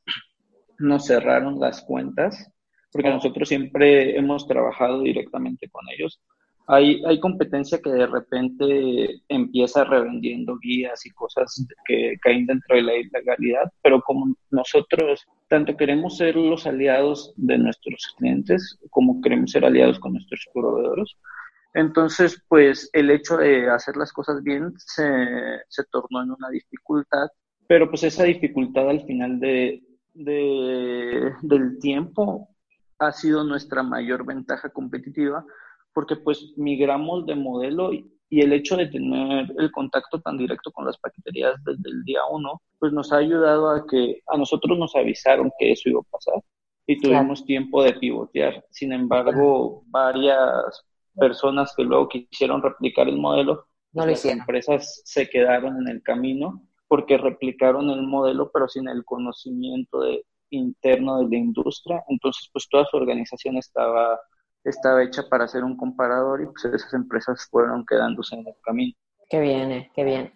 nos 0.80 1.06
cerraron 1.08 1.60
las 1.60 1.82
cuentas, 1.82 2.50
porque 2.94 3.10
nosotros 3.10 3.50
siempre 3.50 4.16
hemos 4.18 4.48
trabajado 4.48 5.02
directamente 5.02 5.68
con 5.70 5.84
ellos. 5.98 6.22
Hay, 6.68 7.04
hay 7.06 7.20
competencia 7.20 7.82
que 7.82 7.90
de 7.90 8.08
repente 8.08 9.22
empieza 9.28 9.84
revendiendo 9.84 10.58
guías 10.60 11.06
y 11.06 11.10
cosas 11.10 11.66
que 11.86 12.16
caen 12.22 12.46
dentro 12.46 12.78
de 12.78 12.84
la 12.84 12.96
ilegalidad, 12.96 13.70
pero 13.82 14.00
como 14.02 14.34
nosotros 14.50 15.26
tanto 15.50 15.76
queremos 15.76 16.16
ser 16.16 16.38
los 16.38 16.66
aliados 16.66 17.34
de 17.36 17.58
nuestros 17.58 18.16
clientes 18.18 18.80
como 18.92 19.20
queremos 19.22 19.52
ser 19.52 19.66
aliados 19.66 20.00
con 20.00 20.14
nuestros 20.14 20.48
proveedores, 20.54 21.18
entonces 21.74 22.42
pues 22.48 22.90
el 22.94 23.10
hecho 23.10 23.38
de 23.38 23.70
hacer 23.70 23.98
las 23.98 24.14
cosas 24.14 24.42
bien 24.42 24.72
se, 24.78 25.04
se 25.68 25.84
tornó 25.92 26.24
en 26.24 26.32
una 26.32 26.50
dificultad, 26.50 27.28
pero 27.68 27.90
pues 27.90 28.04
esa 28.04 28.24
dificultad 28.24 28.90
al 28.90 29.06
final 29.06 29.38
de, 29.40 29.84
de, 30.14 31.34
del 31.42 31.78
tiempo 31.80 32.53
ha 33.08 33.12
sido 33.12 33.44
nuestra 33.44 33.84
mayor 33.84 34.26
ventaja 34.26 34.70
competitiva 34.70 35.46
porque 35.94 36.16
pues 36.16 36.54
migramos 36.58 37.26
de 37.26 37.36
modelo 37.36 37.94
y, 37.94 38.10
el 38.30 38.52
hecho 38.52 38.76
de 38.76 38.88
tener 38.88 39.54
el 39.60 39.72
contacto 39.72 40.20
tan 40.20 40.40
directo 40.40 40.72
con 40.72 40.86
las 40.86 40.98
paqueterías 40.98 41.54
desde 41.64 41.88
el 41.88 42.04
día 42.04 42.22
uno, 42.32 42.64
pues 42.80 42.92
nos 42.92 43.14
ha 43.14 43.18
ayudado 43.18 43.70
a 43.70 43.86
que 43.86 44.24
a 44.26 44.36
nosotros 44.38 44.76
nos 44.76 44.96
avisaron 44.96 45.52
que 45.60 45.72
eso 45.72 45.88
iba 45.88 46.00
a 46.00 46.12
pasar 46.12 46.42
y 46.88 47.00
tuvimos 47.00 47.46
tiempo 47.46 47.84
de 47.84 47.94
pivotear. 47.94 48.66
Sin 48.72 48.92
embargo, 48.92 49.84
varias 49.86 50.84
personas 51.16 51.76
que 51.78 51.84
luego 51.84 52.10
quisieron 52.10 52.64
replicar 52.64 53.08
el 53.08 53.18
modelo, 53.18 53.68
no 53.92 54.04
las 54.08 54.26
empresas 54.26 55.04
se 55.06 55.30
quedaron 55.30 55.78
en 55.82 55.90
el 55.90 56.02
camino 56.02 56.64
porque 56.88 57.20
replicaron 57.20 57.92
el 57.92 58.02
modelo 58.02 58.50
pero 58.52 58.68
sin 58.68 58.88
el 58.88 59.06
conocimiento 59.06 60.00
de, 60.02 60.26
interno 60.56 61.20
de 61.20 61.30
la 61.30 61.38
industria. 61.38 62.04
Entonces, 62.08 62.50
pues 62.52 62.68
toda 62.70 62.86
su 62.86 62.98
organización 62.98 63.58
estaba 63.58 64.20
estaba 64.64 65.04
hecha 65.04 65.24
para 65.30 65.46
hacer 65.46 65.64
un 65.64 65.76
comparador 65.76 66.42
y 66.42 66.46
pues 66.46 66.66
esas 66.66 66.94
empresas 66.94 67.48
fueron 67.50 67.86
quedándose 67.86 68.36
en 68.36 68.48
el 68.48 68.56
camino. 68.64 68.94
Qué 69.30 69.40
bien, 69.40 69.72
eh, 69.72 69.92
qué 69.94 70.04
bien. 70.04 70.34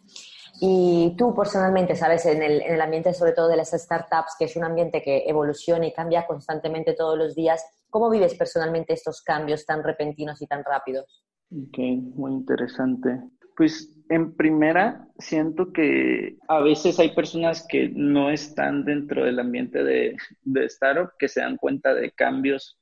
Y 0.60 1.16
tú 1.18 1.36
personalmente, 1.36 1.96
sabes, 1.96 2.26
en 2.26 2.42
el, 2.42 2.62
en 2.62 2.74
el 2.74 2.82
ambiente 2.82 3.14
sobre 3.14 3.34
todo 3.34 3.48
de 3.48 3.58
las 3.58 3.72
startups, 3.72 4.36
que 4.38 4.46
es 4.46 4.56
un 4.56 4.64
ambiente 4.64 5.02
que 5.02 5.24
evoluciona 5.28 5.86
y 5.86 5.94
cambia 5.94 6.26
constantemente 6.26 6.94
todos 6.94 7.18
los 7.18 7.36
días, 7.36 7.64
¿cómo 7.90 8.10
vives 8.10 8.34
personalmente 8.34 8.94
estos 8.94 9.22
cambios 9.22 9.66
tan 9.66 9.84
repentinos 9.84 10.42
y 10.42 10.48
tan 10.48 10.64
rápidos? 10.64 11.24
Ok, 11.52 11.78
muy 12.16 12.34
interesante. 12.34 13.22
Pues 13.56 13.97
en 14.10 14.36
primera, 14.36 15.08
siento 15.18 15.72
que 15.74 16.38
a 16.48 16.60
veces 16.60 17.00
hay 17.00 17.14
personas 17.14 17.66
que 17.68 17.90
no 17.90 18.30
están 18.30 18.86
dentro 18.86 19.26
del 19.26 19.40
ambiente 19.40 19.84
de, 19.84 20.16
de 20.44 20.66
startup, 20.66 21.12
que 21.20 21.28
se 21.28 21.42
dan 21.42 21.58
cuenta 21.58 21.94
de 21.94 22.12
cambios 22.12 22.80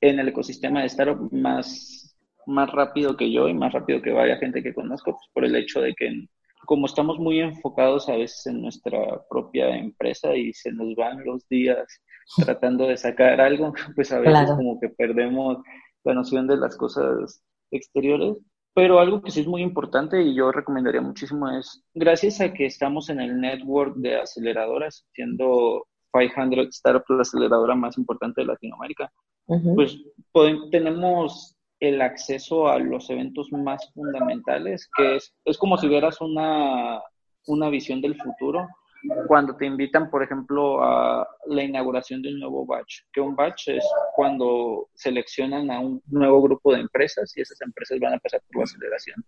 en 0.00 0.18
el 0.18 0.28
ecosistema 0.28 0.80
de 0.80 0.86
startup 0.86 1.32
más, 1.32 2.16
más 2.46 2.70
rápido 2.70 3.16
que 3.16 3.30
yo 3.32 3.48
y 3.48 3.54
más 3.54 3.72
rápido 3.72 4.00
que 4.02 4.12
vaya 4.12 4.36
gente 4.36 4.62
que 4.62 4.74
conozco, 4.74 5.12
pues 5.12 5.30
por 5.32 5.44
el 5.44 5.56
hecho 5.56 5.80
de 5.80 5.94
que 5.94 6.28
como 6.66 6.84
estamos 6.84 7.18
muy 7.18 7.40
enfocados 7.40 8.10
a 8.10 8.16
veces 8.16 8.46
en 8.46 8.60
nuestra 8.60 9.22
propia 9.30 9.74
empresa 9.76 10.36
y 10.36 10.52
se 10.52 10.70
nos 10.70 10.94
van 10.96 11.24
los 11.24 11.48
días 11.48 12.02
tratando 12.36 12.86
de 12.86 12.98
sacar 12.98 13.40
algo, 13.40 13.72
pues 13.96 14.12
a 14.12 14.18
veces 14.18 14.50
como 14.50 14.78
que 14.78 14.90
perdemos 14.90 15.58
la 16.04 16.12
noción 16.14 16.46
de 16.46 16.58
las 16.58 16.76
cosas 16.76 17.42
exteriores. 17.70 18.36
Pero 18.74 19.00
algo 19.00 19.22
que 19.22 19.30
sí 19.30 19.40
es 19.40 19.46
muy 19.46 19.62
importante 19.62 20.22
y 20.22 20.34
yo 20.34 20.52
recomendaría 20.52 21.00
muchísimo 21.00 21.50
es, 21.50 21.82
gracias 21.94 22.40
a 22.40 22.52
que 22.52 22.66
estamos 22.66 23.10
en 23.10 23.20
el 23.20 23.40
network 23.40 23.96
de 23.96 24.20
aceleradoras, 24.20 25.04
siendo 25.12 25.86
500 26.12 26.68
Startup 26.68 27.04
la 27.08 27.22
aceleradora 27.22 27.74
más 27.74 27.98
importante 27.98 28.40
de 28.40 28.46
Latinoamérica, 28.46 29.12
pues 29.74 29.98
tenemos 30.70 31.56
el 31.80 32.02
acceso 32.02 32.68
a 32.68 32.78
los 32.78 33.08
eventos 33.10 33.50
más 33.52 33.90
fundamentales, 33.92 34.88
que 34.96 35.16
es, 35.16 35.32
es 35.44 35.58
como 35.58 35.76
si 35.76 35.88
vieras 35.88 36.20
una, 36.20 37.00
una 37.46 37.68
visión 37.70 38.00
del 38.00 38.16
futuro 38.16 38.68
cuando 39.26 39.56
te 39.56 39.66
invitan, 39.66 40.10
por 40.10 40.22
ejemplo, 40.22 40.82
a 40.82 41.26
la 41.46 41.62
inauguración 41.62 42.22
de 42.22 42.32
un 42.32 42.40
nuevo 42.40 42.66
batch, 42.66 43.02
que 43.12 43.20
un 43.20 43.36
batch 43.36 43.68
es 43.68 43.84
cuando 44.14 44.88
seleccionan 44.94 45.70
a 45.70 45.80
un 45.80 46.02
nuevo 46.06 46.42
grupo 46.42 46.72
de 46.72 46.80
empresas 46.80 47.32
y 47.36 47.40
esas 47.40 47.60
empresas 47.60 47.98
van 48.00 48.14
a 48.14 48.18
pasar 48.18 48.40
por 48.46 48.58
la 48.58 48.64
aceleración. 48.64 49.24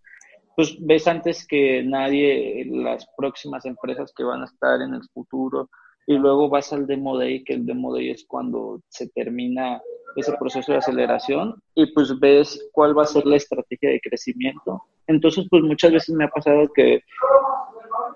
Pues 0.57 0.77
ves 0.81 1.07
antes 1.07 1.47
que 1.47 1.83
nadie 1.83 2.67
las 2.69 3.07
próximas 3.17 3.65
empresas 3.65 4.13
que 4.15 4.25
van 4.25 4.43
a 4.43 4.47
estar 4.47 4.83
en 4.83 4.95
el 4.95 5.03
futuro 5.15 5.71
y 6.07 6.15
luego 6.15 6.49
vas 6.49 6.73
al 6.73 6.87
demo 6.87 7.17
day, 7.17 7.45
que 7.45 7.55
el 7.55 7.65
demo 7.65 7.95
day 7.95 8.11
es 8.11 8.25
cuando 8.27 8.83
se 8.89 9.09
termina 9.11 9.81
ese 10.17 10.33
proceso 10.33 10.73
de 10.73 10.79
aceleración 10.79 11.55
y 11.75 11.87
pues 11.93 12.19
ves 12.19 12.69
cuál 12.73 12.99
va 12.99 13.05
a 13.05 13.07
ser 13.07 13.25
la 13.27 13.37
estrategia 13.37 13.91
de 13.91 14.01
crecimiento. 14.01 14.83
Entonces, 15.07 15.47
pues 15.49 15.63
muchas 15.63 15.93
veces 15.93 16.15
me 16.15 16.25
ha 16.25 16.29
pasado 16.29 16.69
que 16.75 17.01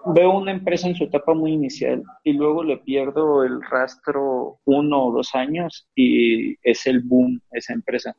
veo 0.06 0.32
una 0.32 0.52
empresa 0.52 0.88
en 0.88 0.94
su 0.94 1.04
etapa 1.04 1.34
muy 1.34 1.52
inicial 1.52 2.02
y 2.22 2.32
luego 2.32 2.62
le 2.62 2.78
pierdo 2.78 3.44
el 3.44 3.62
rastro 3.62 4.58
uno 4.64 5.06
o 5.06 5.12
dos 5.12 5.34
años 5.34 5.88
y 5.94 6.56
es 6.68 6.86
el 6.86 7.00
boom 7.02 7.40
esa 7.52 7.72
empresa. 7.72 8.14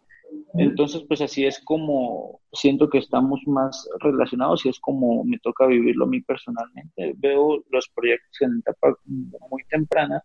Entonces, 0.56 1.04
pues 1.08 1.22
así 1.22 1.46
es 1.46 1.60
como 1.64 2.42
siento 2.52 2.90
que 2.90 2.98
estamos 2.98 3.42
más 3.46 3.88
relacionados 4.00 4.66
y 4.66 4.70
es 4.70 4.80
como 4.80 5.24
me 5.24 5.38
toca 5.40 5.68
vivirlo 5.68 6.06
a 6.06 6.08
mí 6.08 6.22
personalmente. 6.22 7.14
Veo 7.18 7.64
los 7.70 7.90
proyectos 7.90 8.42
en 8.42 8.60
etapa 8.60 8.98
muy 9.50 9.64
temprana 9.70 10.24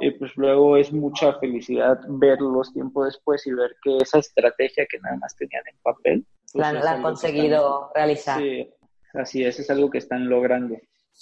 y 0.00 0.10
pues 0.12 0.32
luego 0.36 0.76
es 0.76 0.92
mucha 0.92 1.34
felicidad 1.34 1.98
verlos 2.08 2.72
tiempo 2.72 3.04
después 3.04 3.46
y 3.46 3.52
ver 3.52 3.76
que 3.82 3.98
esa 3.98 4.18
estrategia 4.18 4.86
que 4.88 4.98
nada 5.00 5.16
más 5.18 5.36
tenían 5.36 5.62
en 5.70 5.78
papel. 5.82 6.26
Pues 6.52 6.72
la, 6.72 6.92
han 6.92 7.02
conseguido 7.02 7.90
realizar. 7.94 8.40
Sí, 8.40 8.70
así 9.18 9.44
es, 9.44 9.58
es 9.58 9.70
algo 9.70 9.90
que 9.90 9.98
están 9.98 10.28
logrando. 10.28 10.76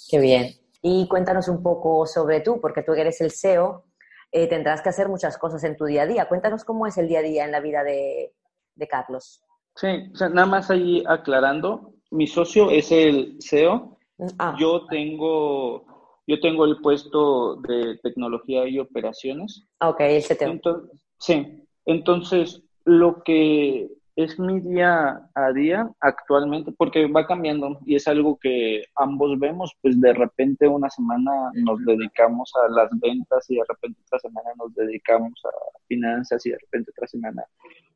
Qué 0.09 0.19
bien. 0.19 0.53
Y 0.81 1.07
cuéntanos 1.07 1.47
un 1.47 1.63
poco 1.63 2.05
sobre 2.05 2.41
tú, 2.41 2.59
porque 2.61 2.83
tú 2.83 2.93
eres 2.93 3.19
el 3.21 3.31
CEO, 3.31 3.85
eh, 4.31 4.47
tendrás 4.47 4.81
que 4.81 4.89
hacer 4.89 5.09
muchas 5.09 5.37
cosas 5.37 5.63
en 5.63 5.77
tu 5.77 5.85
día 5.85 6.03
a 6.03 6.07
día. 6.07 6.27
Cuéntanos 6.27 6.63
cómo 6.63 6.85
es 6.87 6.97
el 6.97 7.07
día 7.07 7.19
a 7.19 7.23
día 7.23 7.45
en 7.45 7.51
la 7.51 7.59
vida 7.59 7.83
de, 7.83 8.33
de 8.75 8.87
Carlos. 8.87 9.41
Sí, 9.75 10.09
o 10.13 10.15
sea, 10.15 10.29
nada 10.29 10.47
más 10.47 10.69
ahí 10.69 11.03
aclarando, 11.07 11.93
mi 12.11 12.27
socio 12.27 12.69
es 12.69 12.91
el 12.91 13.37
CEO. 13.41 13.97
Ah. 14.39 14.55
Yo 14.57 14.85
tengo 14.87 15.85
yo 16.27 16.39
tengo 16.39 16.65
el 16.65 16.81
puesto 16.81 17.57
de 17.57 17.99
tecnología 18.01 18.67
y 18.67 18.79
operaciones. 18.79 19.67
Ok, 19.81 19.99
el 20.01 20.23
CTO. 20.23 20.89
sí, 21.19 21.67
entonces 21.85 22.63
lo 22.83 23.21
que 23.23 23.89
es 24.15 24.39
mi 24.39 24.61
día 24.61 25.29
a 25.35 25.51
día 25.51 25.89
actualmente, 25.99 26.71
porque 26.71 27.07
va 27.07 27.27
cambiando 27.27 27.79
y 27.85 27.95
es 27.95 28.07
algo 28.07 28.37
que 28.39 28.83
ambos 28.95 29.37
vemos, 29.39 29.73
pues 29.81 29.99
de 29.99 30.13
repente 30.13 30.67
una 30.67 30.89
semana 30.89 31.51
nos 31.53 31.83
dedicamos 31.83 32.51
a 32.63 32.71
las 32.71 32.89
ventas 32.99 33.49
y 33.49 33.55
de 33.55 33.63
repente 33.67 33.99
otra 34.05 34.19
semana 34.19 34.49
nos 34.57 34.73
dedicamos 34.73 35.33
a 35.43 35.49
finanzas 35.87 36.45
y 36.45 36.51
de 36.51 36.57
repente 36.59 36.91
otra 36.91 37.07
semana 37.07 37.43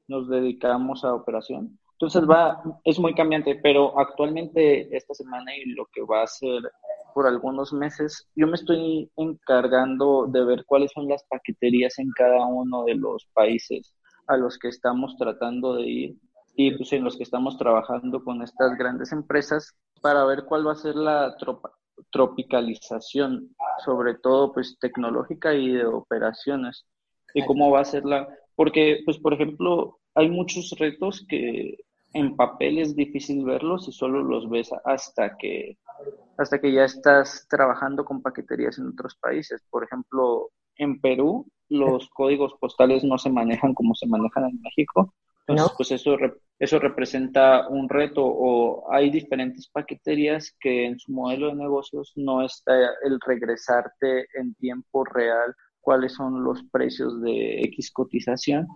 nos 0.08 0.28
dedicamos 0.28 1.06
a 1.06 1.14
operación. 1.14 1.80
Entonces 1.94 2.30
va, 2.30 2.62
es 2.84 3.00
muy 3.00 3.14
cambiante, 3.14 3.56
pero 3.56 3.98
actualmente 3.98 4.96
esta 4.96 5.14
semana 5.14 5.56
y 5.56 5.72
lo 5.72 5.86
que 5.94 6.02
va 6.02 6.24
a 6.24 6.28
ser 6.28 6.62
por 7.14 7.28
algunos 7.28 7.74
meses, 7.74 8.30
yo 8.36 8.46
me 8.48 8.56
estoy 8.56 9.10
encargando 9.16 10.28
de 10.28 10.44
ver 10.44 10.66
cuáles 10.66 10.92
son 10.92 11.08
las 11.08 11.24
paqueterías 11.26 11.98
en 11.98 12.10
cada 12.12 12.46
uno 12.46 12.84
de 12.84 12.96
los 12.96 13.26
países 13.34 13.94
a 14.30 14.38
los 14.38 14.58
que 14.58 14.70
estamos 14.70 15.18
tratando 15.18 15.76
de 15.76 15.88
ir 15.88 16.18
y 16.56 16.72
pues 16.78 16.94
en 16.94 17.04
los 17.04 17.18
que 17.18 17.24
estamos 17.24 17.58
trabajando 17.58 18.24
con 18.24 18.42
estas 18.42 18.78
grandes 18.78 19.12
empresas 19.12 19.76
para 20.02 20.26
ver 20.26 20.46
cuál 20.46 20.68
va 20.68 20.74
a 20.74 20.76
ser 20.76 20.96
la 20.96 21.36
tropicalización, 22.12 23.56
sobre 23.84 24.16
todo 24.16 24.54
pues 24.54 24.78
tecnológica 24.80 25.54
y 25.54 25.72
de 25.72 25.86
operaciones 25.86 26.86
y 27.34 27.46
cómo 27.46 27.72
va 27.72 27.82
a 27.82 27.86
ser 27.86 28.06
la 28.06 28.28
porque 28.56 29.02
pues 29.06 29.18
por 29.18 29.34
ejemplo 29.34 30.00
hay 30.16 30.30
muchos 30.30 30.72
retos 30.78 31.26
que 31.28 31.78
en 32.14 32.36
papel 32.36 32.80
es 32.80 32.96
difícil 32.96 33.46
verlos 33.46 33.88
y 33.88 33.92
solo 33.92 34.24
los 34.24 34.50
ves 34.50 34.72
hasta 34.84 35.38
que 35.38 35.78
hasta 36.38 36.60
que 36.60 36.72
ya 36.72 36.86
estás 36.86 37.48
trabajando 37.50 38.06
con 38.06 38.22
paqueterías 38.22 38.78
en 38.80 38.88
otros 38.88 39.16
países. 39.16 39.62
Por 39.70 39.84
ejemplo, 39.84 40.50
en 40.78 41.02
Perú 41.02 41.46
los 41.70 42.10
códigos 42.10 42.54
postales 42.60 43.04
no 43.04 43.18
se 43.18 43.30
manejan 43.30 43.74
como 43.74 43.96
se 43.96 44.08
manejan 44.08 44.46
en 44.46 44.62
México. 44.62 45.14
Entonces, 45.48 45.76
pues 45.78 45.92
eso, 45.92 46.16
eso 46.60 46.80
representa 46.80 47.68
un 47.70 47.90
reto 47.90 48.24
o 48.24 48.92
hay 48.92 49.10
diferentes 49.10 49.68
paqueterías 49.68 50.56
que 50.60 50.86
en 50.86 51.00
su 51.00 51.12
modelo 51.12 51.48
de 51.48 51.56
negocios 51.56 52.14
no 52.16 52.46
está 52.46 52.76
el 53.04 53.20
regresarte 53.26 54.28
en 54.36 54.54
tiempo 54.56 55.04
real 55.06 55.56
cuáles 55.82 56.14
son 56.14 56.44
los 56.44 56.64
precios 56.72 57.20
de 57.22 57.62
X 57.62 57.92
cotización. 57.92 58.68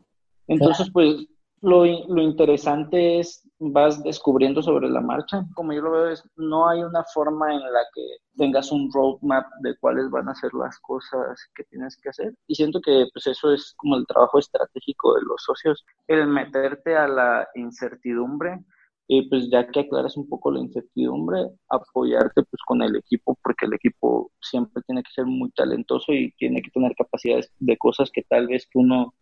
Entonces, 0.47 0.89
pues 0.91 1.27
lo, 1.63 1.85
lo, 1.85 2.21
interesante 2.21 3.19
es, 3.19 3.41
vas 3.57 4.03
descubriendo 4.03 4.61
sobre 4.61 4.89
la 4.89 4.99
marcha. 4.99 5.45
Como 5.55 5.71
yo 5.71 5.81
lo 5.81 5.91
veo, 5.91 6.09
es, 6.09 6.21
no 6.35 6.67
hay 6.67 6.83
una 6.83 7.05
forma 7.05 7.53
en 7.53 7.61
la 7.61 7.79
que 7.95 8.01
tengas 8.35 8.69
un 8.73 8.91
roadmap 8.93 9.45
de 9.61 9.77
cuáles 9.77 10.09
van 10.09 10.27
a 10.27 10.35
ser 10.35 10.53
las 10.53 10.77
cosas 10.79 11.39
que 11.55 11.63
tienes 11.63 11.95
que 11.95 12.09
hacer. 12.09 12.33
Y 12.47 12.55
siento 12.55 12.81
que 12.81 13.07
pues 13.13 13.27
eso 13.27 13.53
es 13.53 13.73
como 13.77 13.95
el 13.95 14.05
trabajo 14.05 14.39
estratégico 14.39 15.15
de 15.15 15.21
los 15.21 15.41
socios, 15.41 15.85
el 16.07 16.27
meterte 16.27 16.97
a 16.97 17.07
la 17.07 17.47
incertidumbre 17.55 18.59
y 19.07 19.29
pues 19.29 19.49
ya 19.49 19.65
que 19.65 19.81
aclaras 19.81 20.17
un 20.17 20.27
poco 20.27 20.51
la 20.51 20.59
incertidumbre, 20.59 21.47
apoyarte 21.69 22.43
pues 22.43 22.61
con 22.65 22.81
el 22.81 22.97
equipo, 22.97 23.37
porque 23.41 23.67
el 23.67 23.73
equipo 23.73 24.31
siempre 24.41 24.83
tiene 24.85 25.01
que 25.01 25.11
ser 25.13 25.25
muy 25.25 25.49
talentoso 25.51 26.11
y 26.11 26.33
tiene 26.33 26.61
que 26.61 26.71
tener 26.71 26.93
capacidades 26.95 27.53
de 27.59 27.77
cosas 27.77 28.11
que 28.11 28.23
tal 28.23 28.47
vez 28.47 28.67
tú 28.69 28.83
no 28.83 29.13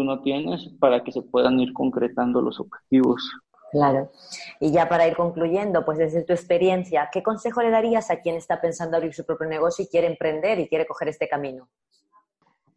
tú 0.00 0.04
no 0.04 0.22
tienes 0.22 0.66
para 0.80 1.04
que 1.04 1.12
se 1.12 1.20
puedan 1.20 1.60
ir 1.60 1.74
concretando 1.74 2.40
los 2.40 2.58
objetivos. 2.58 3.30
Claro. 3.70 4.10
Y 4.58 4.72
ya 4.72 4.88
para 4.88 5.06
ir 5.06 5.14
concluyendo, 5.14 5.84
pues 5.84 5.98
desde 5.98 6.24
tu 6.24 6.32
experiencia, 6.32 7.10
¿qué 7.12 7.22
consejo 7.22 7.60
le 7.60 7.70
darías 7.70 8.10
a 8.10 8.20
quien 8.20 8.36
está 8.36 8.62
pensando 8.62 8.96
abrir 8.96 9.12
su 9.12 9.26
propio 9.26 9.46
negocio 9.46 9.84
y 9.84 9.88
quiere 9.88 10.06
emprender 10.06 10.58
y 10.58 10.68
quiere 10.68 10.86
coger 10.86 11.08
este 11.08 11.28
camino? 11.28 11.68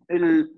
El 0.10 0.52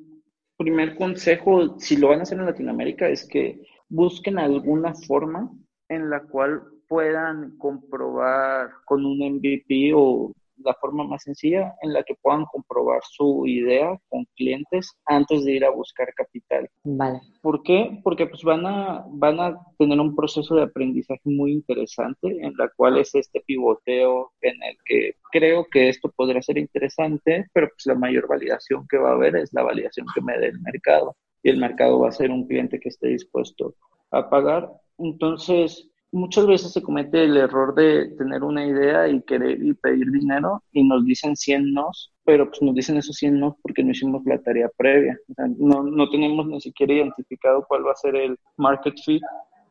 primer 0.58 0.98
consejo, 0.98 1.80
si 1.80 1.98
lo 1.98 2.10
van 2.10 2.20
a 2.20 2.24
hacer 2.24 2.40
en 2.40 2.48
Latinoamérica, 2.48 3.08
es 3.08 3.28
que 3.28 3.62
busquen 3.88 4.40
alguna 4.40 4.96
forma 4.96 5.52
en 5.88 6.10
la 6.10 6.22
cual 6.22 6.64
puedan 6.90 7.58
comprobar 7.58 8.72
con 8.86 9.06
un 9.06 9.20
MVP 9.20 9.94
o 9.96 10.34
la 10.66 10.74
forma 10.74 11.04
más 11.04 11.24
sencilla 11.24 11.76
en 11.82 11.94
la 11.94 12.04
que 12.04 12.16
puedan 12.22 12.46
comprobar 12.46 13.02
su 13.04 13.46
idea 13.46 13.98
con 14.10 14.26
clientes 14.36 14.92
antes 15.06 15.46
de 15.46 15.54
ir 15.54 15.66
a 15.66 15.70
buscar 15.70 16.14
capital. 16.14 16.70
Vale. 16.84 17.22
¿Por 17.42 17.64
qué? 17.64 18.00
Porque 18.04 18.28
pues 18.28 18.44
van 18.44 18.66
a, 18.66 19.06
van 19.08 19.40
a 19.40 19.58
tener 19.78 20.00
un 20.00 20.16
proceso 20.16 20.56
de 20.56 20.64
aprendizaje 20.64 21.22
muy 21.26 21.52
interesante 21.52 22.28
en 22.42 22.54
la 22.58 22.70
cual 22.76 22.98
es 22.98 23.14
este 23.16 23.42
pivoteo 23.42 24.32
en 24.42 24.62
el 24.64 24.78
que 24.86 25.16
creo 25.32 25.66
que 25.72 25.90
esto 25.90 26.12
podría 26.16 26.42
ser 26.42 26.58
interesante, 26.58 27.48
pero 27.54 27.68
pues 27.70 27.86
la 27.86 27.96
mayor 27.96 28.28
validación 28.28 28.88
que 28.90 28.98
va 28.98 29.12
a 29.12 29.14
haber 29.14 29.36
es 29.36 29.54
la 29.54 29.64
validación 29.64 30.08
que 30.14 30.22
me 30.22 30.38
dé 30.38 30.48
el 30.48 30.60
mercado 30.62 31.16
y 31.44 31.50
el 31.50 31.58
mercado 31.58 32.00
va 32.00 32.10
a 32.10 32.12
ser 32.12 32.32
un 32.32 32.48
cliente 32.48 32.80
que 32.80 32.90
esté 32.90 33.10
dispuesto 33.10 33.76
a 34.12 34.30
pagar. 34.30 34.68
Entonces, 34.98 35.88
muchas 36.16 36.48
veces 36.48 36.72
se 36.72 36.82
comete 36.82 37.26
el 37.26 37.38
error 37.38 37.76
de 37.76 38.08
tener 38.18 38.44
una 38.44 38.66
idea 38.66 39.08
y 39.08 39.22
querer 39.22 39.62
y 39.62 39.74
pedir 39.74 40.10
dinero 40.12 40.64
y 40.72 40.84
nos 40.84 41.04
dicen 41.06 41.36
100 41.36 41.74
nos, 41.74 42.14
pero 42.24 42.48
pues 42.50 42.62
nos 42.62 42.74
dicen 42.74 42.98
esos 42.98 43.18
100 43.18 43.40
nos 43.40 43.56
porque 43.62 43.84
no 43.84 43.92
hicimos 43.92 44.24
la 44.26 44.42
tarea 44.42 44.70
previa. 44.78 45.18
no, 45.58 45.84
no 45.84 46.10
tenemos 46.10 46.48
ni 46.48 46.62
siquiera 46.62 46.94
identificado 46.94 47.66
cuál 47.68 47.86
va 47.86 47.92
a 47.92 47.96
ser 47.96 48.16
el 48.16 48.38
market 48.58 48.96
fit. 49.04 49.22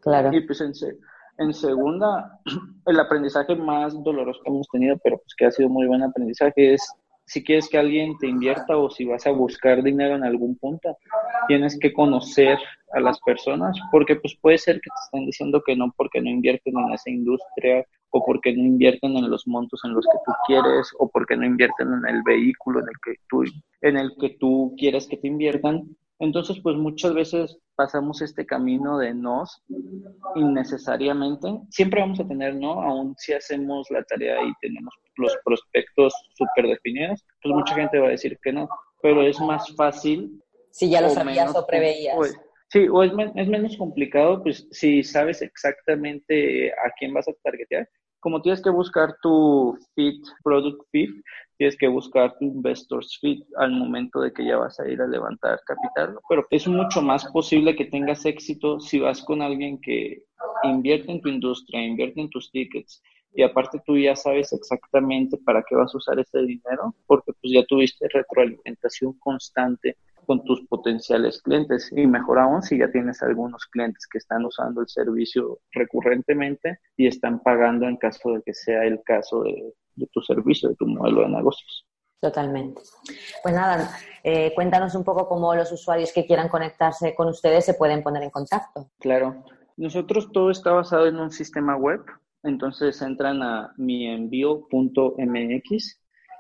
Claro. 0.01 0.33
Y 0.37 0.47
pues 0.47 0.61
en, 0.61 0.73
en 1.39 1.55
segunda, 1.55 2.41
el 2.87 3.01
aprendizaje 3.01 3.57
más 3.57 3.95
doloroso 4.05 4.41
que 4.45 4.51
hemos 4.51 4.69
tenido, 4.69 4.99
pero 5.03 5.17
pues 5.17 5.35
que 5.37 5.47
ha 5.47 5.51
sido 5.51 5.69
muy 5.69 5.87
buen 5.87 6.03
aprendizaje, 6.03 6.75
es 6.75 6.93
si 7.27 7.43
quieres 7.43 7.69
que 7.69 7.79
alguien 7.79 8.17
te 8.19 8.27
invierta 8.27 8.77
o 8.77 8.91
si 8.91 9.05
vas 9.05 9.27
a 9.27 9.31
buscar 9.31 9.83
dinero 9.83 10.15
en 10.15 10.25
algún 10.25 10.57
punto, 10.57 10.99
tienes 11.49 11.79
que 11.79 11.93
conocer 11.93 12.59
a 12.93 13.01
las 13.01 13.19
personas, 13.21 13.77
porque 13.91 14.17
pues 14.17 14.37
puede 14.41 14.59
ser 14.59 14.77
que 14.77 14.91
te 14.91 15.05
estén 15.05 15.27
diciendo 15.27 15.63
que 15.67 15.75
no 15.75 15.93
porque 15.97 16.21
no 16.21 16.31
invierten 16.31 16.79
en 16.79 16.93
esa 16.93 17.11
industria 17.11 17.85
o 18.11 18.25
porque 18.25 18.55
no 18.55 18.63
invierten 18.63 19.17
en 19.17 19.29
los 19.29 19.47
montos 19.47 19.81
en 19.85 19.95
los 19.95 20.05
que 20.05 20.19
tú 20.25 20.33
quieres 20.47 20.91
o 20.99 21.09
porque 21.09 21.37
no 21.37 21.45
invierten 21.45 21.89
en 21.93 22.15
el 22.15 22.23
vehículo 22.23 22.81
en 22.81 22.87
el 22.87 22.95
que 23.05 23.21
tú 23.29 23.43
en 23.81 23.97
el 23.97 24.13
que 24.21 24.37
tú 24.39 24.75
quieres 24.79 25.09
que 25.09 25.17
te 25.17 25.27
inviertan. 25.27 25.97
Entonces, 26.21 26.59
pues 26.63 26.77
muchas 26.77 27.13
veces 27.13 27.59
pasamos 27.75 28.23
este 28.23 28.47
camino 28.47 28.99
de 28.99 29.15
nos 29.15 29.63
innecesariamente. 30.37 31.61
Siempre 31.71 32.01
vamos 32.01 32.21
a 32.21 32.29
tener 32.29 32.55
no, 32.55 32.81
aún 32.83 33.15
si 33.19 33.33
hacemos 33.33 33.89
la 33.91 34.03
tarea 34.05 34.43
y 34.43 34.53
tenemos 34.61 34.95
los 35.17 35.37
prospectos 35.45 36.15
súper 36.35 36.69
definidos, 36.69 37.25
pues 37.43 37.55
mucha 37.55 37.75
gente 37.75 37.99
va 37.99 38.09
a 38.09 38.11
decir 38.11 38.39
que 38.43 38.53
no, 38.53 38.69
pero 39.03 39.23
es 39.23 39.41
más 39.41 39.75
fácil. 39.77 40.41
Si 40.71 40.91
ya 40.91 41.01
lo 41.01 41.11
sabías 41.11 41.55
o 41.55 41.67
preveías. 41.67 42.17
sí, 42.69 42.89
o 42.89 43.03
es, 43.03 43.13
es, 43.35 43.49
menos 43.49 43.77
complicado, 43.77 44.43
pues 44.43 44.67
si 44.71 45.03
sabes 45.03 45.43
exactamente 45.43 46.73
a 46.73 46.91
quién 46.99 47.13
vas 47.13 47.29
a 47.29 47.33
targetear, 47.43 47.89
como 48.21 48.41
tienes 48.41 48.63
que 48.63 48.71
buscar 48.71 49.17
tu 49.23 49.79
fit, 49.95 50.25
product 50.43 50.83
fit, 50.91 51.11
tienes 51.57 51.77
que 51.77 51.89
buscar 51.89 52.37
tu 52.39 52.45
investors 52.45 53.19
fit 53.21 53.45
al 53.57 53.73
momento 53.73 54.21
de 54.21 54.33
que 54.33 54.45
ya 54.45 54.57
vas 54.57 54.79
a 54.81 54.89
ir 54.89 55.01
a 55.01 55.07
levantar 55.07 55.61
capital, 55.67 56.19
pero 56.29 56.47
es 56.51 56.67
mucho 56.67 57.03
más 57.03 57.25
posible 57.27 57.77
que 57.77 57.85
tengas 57.85 58.25
éxito 58.25 58.81
si 58.81 59.01
vas 59.01 59.23
con 59.23 59.43
alguien 59.43 59.81
que 59.81 60.25
invierte 60.63 61.13
en 61.13 61.21
tu 61.21 61.29
industria, 61.29 61.85
invierte 61.85 62.21
en 62.21 62.31
tus 62.31 62.51
tickets 62.51 63.03
y 63.35 63.43
aparte 63.43 63.83
tú 63.85 63.99
ya 63.99 64.15
sabes 64.15 64.53
exactamente 64.53 65.37
para 65.39 65.63
qué 65.69 65.75
vas 65.75 65.93
a 65.93 65.99
usar 65.99 66.19
ese 66.21 66.39
dinero 66.43 66.95
porque 67.07 67.33
pues 67.41 67.53
ya 67.53 67.65
tuviste 67.65 68.07
retroalimentación 68.09 69.15
constante 69.15 69.97
con 70.25 70.45
tus 70.45 70.65
potenciales 70.67 71.43
clientes. 71.43 71.91
Y 71.95 72.07
mejor 72.07 72.39
aún 72.39 72.63
si 72.63 72.79
ya 72.79 72.91
tienes 72.91 73.23
algunos 73.23 73.67
clientes 73.67 74.07
que 74.07 74.19
están 74.19 74.45
usando 74.45 74.81
el 74.81 74.89
servicio 74.89 75.59
recurrentemente 75.73 76.79
y 76.97 77.07
están 77.07 77.41
pagando 77.41 77.87
en 77.87 77.97
caso 77.97 78.33
de 78.33 78.43
que 78.43 78.55
sea 78.55 78.85
el 78.85 79.03
caso 79.03 79.43
de, 79.43 79.75
tu 80.13 80.21
servicio, 80.23 80.69
de 80.69 80.77
tu 80.77 80.87
modelo 80.87 81.23
de 81.23 81.29
negocios. 81.29 81.87
Totalmente. 82.21 82.83
Pues 83.43 83.55
nada, 83.55 83.91
eh, 84.23 84.53
cuéntanos 84.55 84.95
un 84.95 85.05
poco 85.05 85.29
cómo 85.29 85.55
los 85.55 85.71
usuarios 85.73 86.13
que 86.13 86.25
quieran 86.27 86.49
conectarse 86.49 87.15
con 87.15 87.29
ustedes 87.29 87.65
se 87.65 87.75
pueden 87.75 88.03
poner 88.03 88.23
en 88.23 88.31
contacto. 88.31 88.91
Claro. 88.99 89.45
Nosotros 89.77 90.33
todo 90.33 90.51
está 90.51 90.73
basado 90.73 91.07
en 91.07 91.17
un 91.17 91.31
sistema 91.31 91.77
web, 91.77 92.01
entonces 92.43 93.03
entran 93.03 93.43
a 93.43 93.75
mienvío.mx 93.77 94.71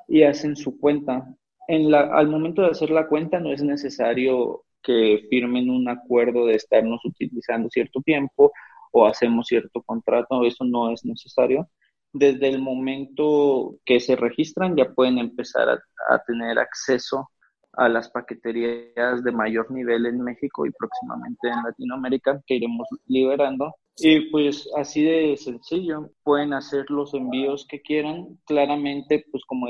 y 0.08 0.22
hacen 0.22 0.56
su 0.56 0.78
cuenta 0.78 1.26
en 1.68 1.90
la, 1.90 2.00
al 2.14 2.28
momento 2.28 2.62
de 2.62 2.68
hacer 2.68 2.90
la 2.90 3.06
cuenta 3.06 3.40
no 3.40 3.52
es 3.52 3.62
necesario 3.62 4.64
que 4.82 5.26
firmen 5.30 5.70
un 5.70 5.88
acuerdo 5.88 6.46
de 6.46 6.54
estarnos 6.54 7.04
utilizando 7.04 7.70
cierto 7.70 8.00
tiempo 8.02 8.52
o 8.92 9.06
hacemos 9.06 9.46
cierto 9.46 9.82
contrato, 9.82 10.44
eso 10.44 10.64
no 10.64 10.92
es 10.92 11.04
necesario. 11.04 11.68
Desde 12.14 12.48
el 12.48 12.62
momento 12.62 13.74
que 13.84 13.98
se 13.98 14.14
registran 14.14 14.76
ya 14.76 14.92
pueden 14.94 15.18
empezar 15.18 15.68
a, 15.68 16.18
tener 16.26 16.60
acceso 16.60 17.28
a 17.72 17.88
las 17.88 18.08
paqueterías 18.08 19.24
de 19.24 19.32
mayor 19.32 19.68
nivel 19.72 20.06
en 20.06 20.22
México 20.22 20.64
y 20.64 20.70
próximamente 20.70 21.48
en 21.48 21.64
Latinoamérica 21.64 22.40
que 22.46 22.54
iremos 22.54 22.86
liberando. 23.06 23.74
Y 23.96 24.30
pues 24.30 24.70
así 24.76 25.04
de 25.04 25.36
sencillo, 25.36 26.10
pueden 26.22 26.52
hacer 26.52 26.84
los 26.88 27.14
envíos 27.14 27.66
que 27.68 27.82
quieran. 27.82 28.38
Claramente, 28.46 29.24
pues 29.32 29.42
como 29.48 29.66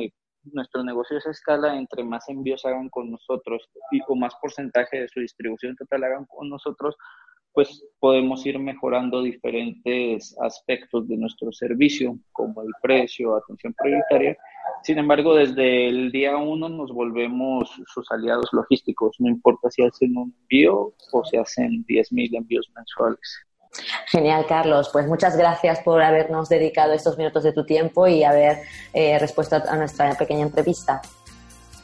nuestro 0.52 0.84
negocio 0.84 1.16
es 1.16 1.26
a 1.26 1.30
escala, 1.30 1.78
entre 1.78 2.04
más 2.04 2.28
envíos 2.28 2.66
hagan 2.66 2.90
con 2.90 3.10
nosotros 3.10 3.70
y 3.90 4.00
o 4.06 4.16
más 4.16 4.34
porcentaje 4.40 5.00
de 5.00 5.08
su 5.08 5.20
distribución 5.20 5.76
total 5.76 6.04
hagan 6.04 6.26
con 6.26 6.50
nosotros, 6.50 6.94
pues 7.54 7.84
podemos 8.00 8.44
ir 8.44 8.58
mejorando 8.58 9.22
diferentes 9.22 10.36
aspectos 10.40 11.06
de 11.08 11.16
nuestro 11.16 11.52
servicio, 11.52 12.18
como 12.32 12.62
el 12.62 12.70
precio, 12.82 13.36
atención 13.36 13.74
prioritaria. 13.80 14.36
Sin 14.82 14.98
embargo, 14.98 15.36
desde 15.36 15.88
el 15.88 16.10
día 16.10 16.36
uno 16.36 16.68
nos 16.68 16.92
volvemos 16.92 17.70
sus 17.86 18.10
aliados 18.10 18.48
logísticos, 18.52 19.16
no 19.20 19.28
importa 19.28 19.70
si 19.70 19.82
hacen 19.84 20.16
un 20.16 20.34
envío 20.40 20.92
o 21.12 21.24
si 21.24 21.36
hacen 21.36 21.84
10.000 21.86 22.36
envíos 22.36 22.68
mensuales. 22.74 23.46
Genial, 24.06 24.46
Carlos. 24.46 24.90
Pues 24.92 25.06
muchas 25.06 25.36
gracias 25.36 25.80
por 25.80 26.02
habernos 26.02 26.48
dedicado 26.48 26.92
estos 26.92 27.16
minutos 27.16 27.44
de 27.44 27.52
tu 27.52 27.64
tiempo 27.64 28.06
y 28.06 28.24
haber 28.24 28.58
eh, 28.92 29.18
respuesto 29.18 29.56
a 29.56 29.76
nuestra 29.76 30.14
pequeña 30.14 30.42
entrevista. 30.42 31.00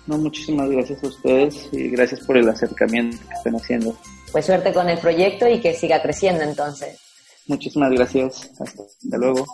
No, 0.07 0.19
muchísimas 0.19 0.69
gracias 0.71 1.05
a 1.05 1.09
ustedes 1.09 1.69
y 1.73 1.91
gracias 1.91 2.21
por 2.21 2.37
el 2.37 2.49
acercamiento 2.49 3.17
que 3.29 3.35
están 3.35 3.55
haciendo. 3.55 3.95
Pues 4.33 4.47
suerte 4.47 4.73
con 4.73 4.89
el 4.89 4.99
proyecto 4.99 5.49
y 5.49 5.61
que 5.61 5.75
siga 5.75 6.01
creciendo 6.01 6.43
entonces. 6.43 6.99
Muchísimas 7.47 7.91
gracias. 7.91 8.49
Hasta 8.61 9.19
luego. 9.19 9.45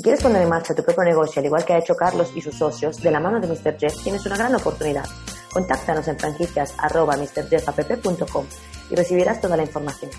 Si 0.00 0.02
quieres 0.02 0.22
poner 0.22 0.40
en 0.40 0.48
marcha 0.48 0.74
tu 0.74 0.82
propio 0.82 1.04
negocio, 1.04 1.40
al 1.40 1.46
igual 1.46 1.62
que 1.62 1.74
ha 1.74 1.78
hecho 1.78 1.94
Carlos 1.94 2.32
y 2.34 2.40
sus 2.40 2.56
socios, 2.56 3.02
de 3.02 3.10
la 3.10 3.20
mano 3.20 3.38
de 3.38 3.46
Mr. 3.46 3.76
Jeff, 3.78 4.02
tienes 4.02 4.24
una 4.24 4.38
gran 4.38 4.54
oportunidad. 4.54 5.04
Contáctanos 5.52 6.08
en 6.08 6.18
franquicias.mrjeffapp.com 6.18 8.46
y 8.90 8.94
recibirás 8.94 9.42
toda 9.42 9.58
la 9.58 9.62
información. 9.62 10.10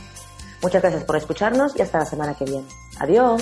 Muchas 0.61 0.83
gracias 0.83 1.03
por 1.03 1.15
escucharnos 1.15 1.75
y 1.75 1.81
hasta 1.81 1.97
la 1.97 2.05
semana 2.05 2.35
que 2.35 2.45
viene. 2.45 2.67
Adiós. 2.99 3.41